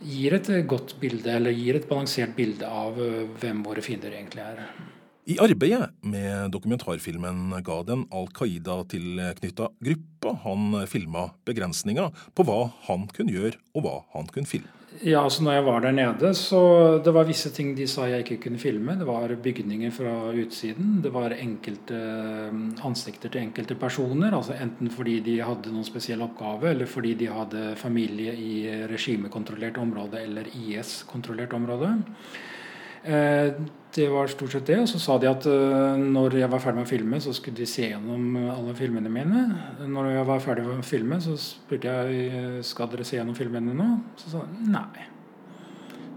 gir 0.06 0.36
et 0.38 0.50
godt 0.70 0.96
bilde, 1.02 1.30
eller 1.32 1.56
gir 1.56 1.78
et 1.78 1.88
balansert 1.90 2.36
bilde 2.38 2.68
av 2.68 3.00
eh, 3.02 3.24
hvem 3.42 3.62
våre 3.66 3.84
fiender 3.86 4.16
egentlig 4.18 4.44
er. 4.46 4.66
I 5.30 5.38
arbeidet 5.38 5.92
med 6.02 6.50
dokumentarfilmen 6.52 7.54
ga 7.64 7.78
den 7.86 8.08
Al 8.10 8.26
Qaida-tilknytta 8.34 9.70
gruppa 9.86 10.34
han 10.44 10.82
filma 10.90 11.28
begrensninger 11.46 12.10
på 12.34 12.46
hva 12.48 12.64
han 12.88 13.06
kunne 13.14 13.36
gjøre 13.36 13.62
og 13.78 13.86
hva 13.86 13.98
han 14.16 14.30
kunne 14.34 14.50
filme. 14.50 14.81
Ja, 15.00 15.22
altså 15.24 15.46
når 15.46 15.54
jeg 15.56 15.64
var 15.66 15.84
der 15.86 15.94
nede, 15.96 16.34
så 16.36 16.60
det 17.04 17.14
var 17.16 17.26
visse 17.26 17.50
ting 17.56 17.72
de 17.78 17.88
sa 17.88 18.10
jeg 18.12 18.26
ikke 18.26 18.42
kunne 18.44 18.60
filme. 18.60 18.98
Det 19.00 19.08
var 19.08 19.32
bygninger 19.44 19.94
fra 19.96 20.12
utsiden. 20.36 21.00
Det 21.02 21.14
var 21.16 21.32
enkelte 21.38 21.96
eh, 21.96 22.60
ansikter 22.86 23.32
til 23.32 23.42
enkelte 23.46 23.80
personer. 23.80 24.36
altså 24.36 24.58
Enten 24.60 24.92
fordi 24.92 25.20
de 25.24 25.40
hadde 25.42 25.72
noen 25.72 25.88
spesiell 25.88 26.22
oppgave, 26.22 26.74
eller 26.74 26.92
fordi 26.92 27.16
de 27.24 27.32
hadde 27.32 27.64
familie 27.80 28.36
i 28.36 28.54
regimekontrollert 28.92 29.80
område 29.80 30.22
eller 30.22 30.52
IS-kontrollert 30.60 31.56
område. 31.56 31.96
Eh, 33.04 33.54
det 33.92 34.08
var 34.08 34.30
stort 34.32 34.54
sett 34.54 34.70
det. 34.70 34.78
Og 34.80 34.90
så 34.90 35.00
sa 35.04 35.18
de 35.20 35.28
at 35.28 35.46
uh, 35.52 35.98
når 36.00 36.38
jeg 36.40 36.48
var 36.52 36.62
ferdig 36.64 36.80
med 36.80 36.88
å 36.88 36.92
filme, 36.92 37.18
så 37.20 37.34
skulle 37.36 37.60
de 37.60 37.68
se 37.68 37.90
gjennom 37.90 38.38
alle 38.54 38.76
filmene 38.78 39.12
mine. 39.12 39.42
Når 39.84 40.12
jeg 40.14 40.28
var 40.30 40.44
ferdig 40.46 40.64
med 40.64 40.80
å 40.80 40.88
filme, 40.88 41.18
så 41.20 41.36
spurte 41.36 41.92
jeg 41.92 42.64
skal 42.68 42.92
dere 42.94 43.08
se 43.08 43.18
gjennom 43.18 43.36
filmene 43.36 43.76
nå. 43.76 43.90
Så 44.22 44.32
sa 44.32 44.46
de 44.48 44.72
nei. 44.72 45.08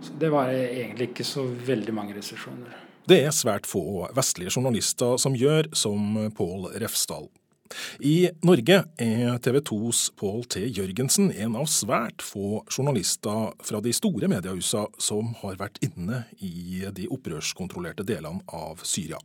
Så 0.04 0.14
det 0.20 0.30
var 0.30 0.52
egentlig 0.54 1.10
ikke 1.10 1.26
så 1.26 1.48
veldig 1.66 1.96
mange 1.96 2.14
restriksjoner. 2.14 2.76
Det 3.10 3.18
er 3.26 3.34
svært 3.36 3.66
få 3.68 4.06
vestlige 4.16 4.54
journalister 4.54 5.18
som 5.20 5.34
gjør 5.36 5.72
som 5.76 6.28
Pål 6.36 6.70
Refsdal. 6.80 7.26
I 8.04 8.28
Norge 8.44 8.76
er 9.00 9.38
TV 9.42 9.58
2s 9.64 10.00
Pål 10.20 10.42
T. 10.52 10.64
Jørgensen 10.68 11.30
en 11.32 11.54
av 11.56 11.68
svært 11.72 12.22
få 12.22 12.60
journalister 12.68 13.54
fra 13.64 13.80
de 13.84 13.92
store 13.96 14.28
mediehusene 14.28 15.00
som 15.00 15.32
har 15.40 15.56
vært 15.60 15.80
inne 15.84 16.24
i 16.44 16.84
de 16.94 17.08
opprørskontrollerte 17.08 18.04
delene 18.06 18.44
av 18.52 18.84
Syria. 18.84 19.20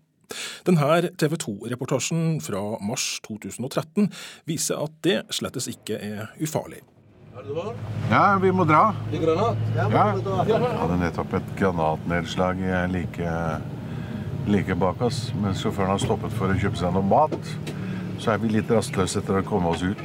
Denne 0.63 1.09
TV 1.19 1.35
2-reportasjen 1.41 2.37
fra 2.45 2.61
mars 2.85 3.17
2013 3.25 4.07
viser 4.47 4.79
at 4.85 4.95
det 5.03 5.17
slettes 5.35 5.67
ikke 5.71 5.97
er 5.99 6.31
ufarlig. 6.39 6.83
Ja, 8.09 8.37
vi 8.41 8.51
må 8.51 8.65
dra. 8.67 8.93
Ja. 9.75 9.87
Vi 9.89 10.55
hadde 10.55 10.99
nettopp 10.99 11.35
et 11.39 11.51
granatnedslag 11.59 12.61
like, 12.91 13.35
like 14.47 14.79
bak 14.79 15.03
oss, 15.07 15.29
mens 15.39 15.63
sjåføren 15.63 15.93
har 15.95 16.01
stoppet 16.03 16.35
for 16.35 16.51
å 16.51 16.59
kjøpe 16.59 16.79
seg 16.81 16.95
noe 16.95 17.07
mat 17.07 17.53
så 18.19 18.33
er 18.33 18.41
vi 18.43 18.51
litt 18.51 18.71
rastløse 18.71 19.21
etter 19.21 19.39
å 19.39 19.45
komme 19.47 19.71
oss 19.71 19.85
ut. 19.85 20.01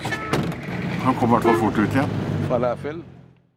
Han 1.05 1.17
kom 1.19 1.33
i 1.33 1.37
hvert 1.37 1.49
fall 1.49 1.61
fort 1.61 1.81
ut 1.83 1.99
igjen. 1.99 3.03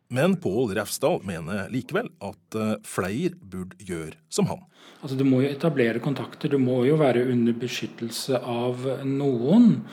Men 0.07 0.37
Pål 0.39 0.71
Refsdal 0.77 1.19
mener 1.27 1.67
likevel 1.71 2.07
at 2.23 2.55
eh, 2.55 2.77
flere 2.87 3.35
burde 3.35 3.75
gjøre 3.83 4.15
som 4.31 4.47
han. 4.47 4.63
Altså, 5.01 5.17
du 5.19 5.25
må 5.27 5.41
jo 5.43 5.51
etablere 5.51 5.99
kontakter, 6.03 6.49
du 6.49 6.57
må 6.63 6.79
jo 6.87 6.95
være 6.99 7.25
under 7.27 7.55
beskyttelse 7.59 8.39
av 8.39 8.87
noen 9.05 9.83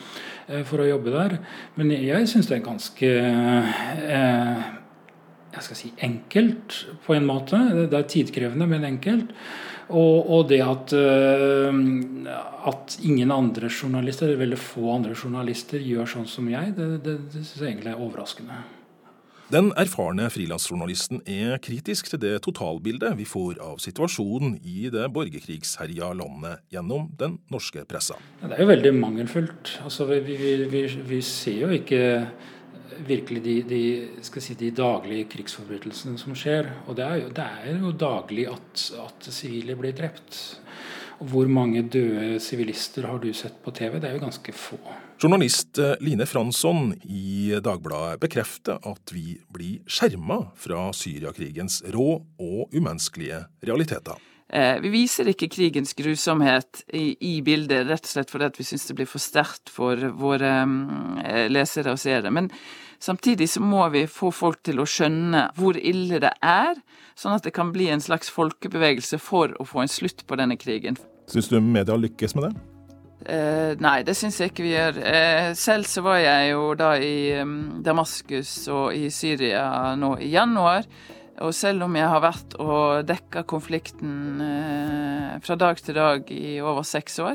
eh, 0.46 0.62
for 0.66 0.84
å 0.84 0.88
jobbe 0.88 1.12
der. 1.14 1.36
Men 1.74 1.90
jeg 1.96 2.30
syns 2.30 2.48
det 2.50 2.60
er 2.60 2.64
ganske 2.64 3.10
eh, 3.10 4.64
jeg 5.54 5.66
skal 5.68 5.78
si 5.78 5.92
enkelt, 6.02 6.80
på 7.04 7.14
en 7.14 7.26
måte. 7.28 7.58
Det 7.90 7.98
er 7.98 8.10
tidkrevende, 8.10 8.66
men 8.70 8.86
enkelt. 8.86 9.34
Og, 9.88 10.30
og 10.32 10.46
det 10.48 10.60
at, 10.64 10.94
uh, 10.96 11.74
at, 12.70 12.96
ingen 13.04 13.34
andre 13.34 13.68
journalister, 13.68 14.30
eller 14.30 14.44
veldig 14.46 14.60
få 14.60 14.94
andre 14.94 15.16
journalister, 15.16 15.82
gjør 15.84 16.08
sånn 16.16 16.30
som 16.30 16.48
jeg, 16.52 16.72
det, 16.78 16.88
det, 17.04 17.18
det 17.34 17.42
syns 17.42 17.60
jeg 17.60 17.74
egentlig 17.74 17.92
er 17.92 18.00
overraskende. 18.00 18.62
Den 19.52 19.68
erfarne 19.76 20.30
frilansjournalisten 20.32 21.20
er 21.28 21.58
kritisk 21.62 22.08
til 22.08 22.20
det 22.22 22.32
totalbildet 22.46 23.12
vi 23.18 23.26
får 23.28 23.58
av 23.62 23.76
situasjonen 23.82 24.56
i 24.64 24.88
det 24.90 25.04
borgerkrigsherja 25.12 26.08
landet 26.16 26.62
gjennom 26.72 27.10
den 27.20 27.36
norske 27.52 27.84
pressa. 27.84 28.16
det 28.40 28.56
er 28.56 28.64
jo 28.64 28.70
veldig 28.72 28.94
mangelfullt. 28.96 29.74
Altså, 29.84 30.08
vi, 30.08 30.22
vi, 30.24 30.54
vi, 30.72 30.82
vi 31.12 31.20
ser 31.20 31.60
jo 31.66 31.70
ikke 31.76 32.00
virkelig 33.06 33.42
de, 33.44 33.54
de, 33.68 33.82
si, 34.22 34.56
de, 34.58 34.70
daglige 34.74 35.28
krigsforbrytelsene 35.32 36.20
som 36.20 36.36
skjer. 36.38 36.70
Og 36.88 36.98
det 36.98 37.06
er 37.06 37.22
jo, 37.22 37.30
det 37.34 37.46
er 37.46 37.80
jo 37.80 37.94
daglig 37.98 38.48
at, 38.52 38.84
at 39.04 39.30
sivile 39.34 39.76
blir 39.78 39.96
drept. 39.96 40.40
Og 41.22 41.30
hvor 41.30 41.48
mange 41.50 41.84
døde 41.86 42.40
sivilister 42.42 43.06
har 43.06 43.20
du 43.22 43.30
sett 43.36 43.60
på 43.62 43.72
TV? 43.74 44.00
Det 44.02 44.10
er 44.10 44.16
jo 44.16 44.24
ganske 44.24 44.54
få. 44.56 44.80
Journalist 45.22 45.78
eh, 45.78 45.94
Line 46.02 46.26
Fransson 46.26 46.90
i 47.06 47.54
Dagbladet 47.62 48.18
bekrefter 48.24 48.82
at 48.82 49.14
vi 49.14 49.38
blir 49.54 49.84
skjerma 49.86 50.40
fra 50.58 50.88
Syriakrigens 50.96 51.82
rå 51.94 52.08
og 52.18 52.74
umenneskelige 52.74 53.44
realiteter. 53.64 54.18
Eh, 54.52 54.76
vi 54.84 54.90
viser 54.92 55.30
ikke 55.30 55.48
krigens 55.48 55.94
grusomhet 55.96 56.82
i, 56.92 57.14
i, 57.16 57.34
bildet, 57.44 57.86
rett 57.88 58.04
og 58.04 58.10
slett 58.10 58.32
fordi 58.32 58.50
vi 58.58 58.66
syns 58.68 58.84
det 58.90 58.96
blir 58.98 59.08
for 59.08 59.22
sterkt 59.22 59.72
for 59.72 59.98
våre 60.20 60.50
um, 60.68 61.16
lesere 61.48 61.94
og 61.94 62.02
seere. 62.02 62.32
Men 62.34 62.50
samtidig 63.02 63.48
så 63.54 63.64
må 63.64 63.86
vi 63.94 64.04
få 64.10 64.30
folk 64.34 64.60
til 64.66 64.82
å 64.82 64.88
skjønne 64.88 65.48
hvor 65.56 65.80
ille 65.80 66.20
det 66.22 66.34
er, 66.44 66.76
sånn 67.16 67.38
at 67.38 67.48
det 67.48 67.54
kan 67.56 67.72
bli 67.72 67.88
en 67.94 68.04
slags 68.04 68.28
folkebevegelse 68.34 69.18
for 69.22 69.56
å 69.56 69.66
få 69.68 69.86
en 69.86 69.90
slutt 69.90 70.26
på 70.28 70.38
denne 70.38 70.60
krigen. 70.60 71.00
Syns 71.30 71.48
du 71.48 71.56
media 71.64 71.96
lykkes 71.96 72.36
med 72.36 72.50
det? 72.50 72.54
Eh, 73.24 73.72
nei, 73.80 74.02
det 74.04 74.12
syns 74.18 74.36
jeg 74.40 74.52
ikke 74.52 74.66
vi 74.66 74.74
gjør. 74.74 75.00
Eh, 75.08 75.50
selv 75.56 75.88
så 75.88 76.04
var 76.04 76.18
jeg 76.20 76.50
jo 76.52 76.74
da 76.76 76.92
i 77.00 77.40
um, 77.40 77.80
Damaskus 77.84 78.52
og 78.68 78.92
i 78.92 79.08
Syria 79.08 79.94
nå 79.96 80.18
i 80.20 80.28
januar. 80.34 80.84
Og 81.42 81.54
selv 81.56 81.82
om 81.86 81.96
jeg 81.98 82.06
har 82.10 82.22
vært 82.22 82.54
og 82.62 83.06
dekka 83.08 83.42
konflikten 83.50 84.42
eh, 84.44 85.32
fra 85.42 85.56
dag 85.58 85.80
til 85.82 85.96
dag 85.98 86.30
i 86.30 86.60
over 86.62 86.86
seks 86.86 87.18
år, 87.24 87.34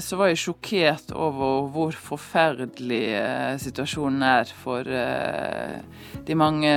så 0.00 0.16
var 0.16 0.30
jeg 0.30 0.40
sjokkert 0.40 1.10
over 1.12 1.66
hvor 1.74 1.96
forferdelig 2.08 3.02
eh, 3.18 3.58
situasjonen 3.60 4.22
er 4.24 4.52
for 4.56 4.88
eh, 4.88 5.76
de 6.24 6.36
mange 6.38 6.72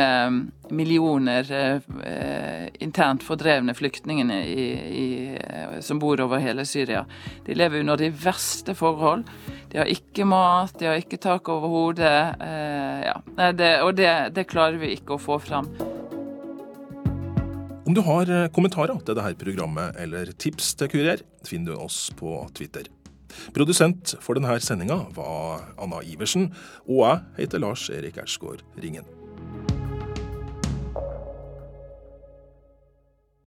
millioner 0.74 1.48
eh, 1.52 2.68
internt 2.84 3.24
fordrevne 3.24 3.76
flyktningene 3.78 4.42
i, 4.48 4.68
i, 5.04 5.08
eh, 5.40 5.80
som 5.80 6.02
bor 6.02 6.20
over 6.24 6.44
hele 6.44 6.66
Syria. 6.68 7.06
De 7.46 7.56
lever 7.56 7.84
under 7.84 8.00
de 8.00 8.12
verste 8.12 8.76
forhold. 8.76 9.24
De 9.72 9.80
har 9.82 9.92
ikke 9.92 10.28
mat, 10.28 10.76
de 10.80 10.92
har 10.92 11.00
ikke 11.00 11.22
tak 11.24 11.50
over 11.50 11.72
hodet. 11.72 12.16
Eh, 12.44 13.08
ja. 13.08 13.18
det, 13.52 13.74
og 13.84 13.96
det, 14.00 14.14
det, 14.36 14.50
klarer 14.52 14.80
vi 14.82 14.96
ikke 14.98 15.18
å 15.18 15.22
få 15.22 15.40
fram. 15.44 15.72
Om 17.94 18.00
du 18.00 18.08
har 18.08 18.30
eh, 18.34 18.48
kommentarer 18.50 18.98
til 19.06 19.14
dette 19.14 19.38
programmet 19.38 20.00
eller 20.02 20.32
tips 20.42 20.72
til 20.80 20.90
Kurer, 20.90 21.22
finner 21.46 21.76
du 21.76 21.84
oss 21.84 22.08
på 22.18 22.40
Twitter. 22.58 22.90
Produsent 23.54 24.16
for 24.18 24.34
denne 24.34 24.58
sendinga 24.66 24.98
var 25.14 25.68
Anna 25.78 26.02
Iversen, 26.02 26.50
og 26.90 27.04
jeg 27.04 27.44
heter 27.44 27.62
Lars 27.62 27.92
Erik 27.94 28.18
Ersgaard 28.18 28.66
Ringen. 28.82 29.06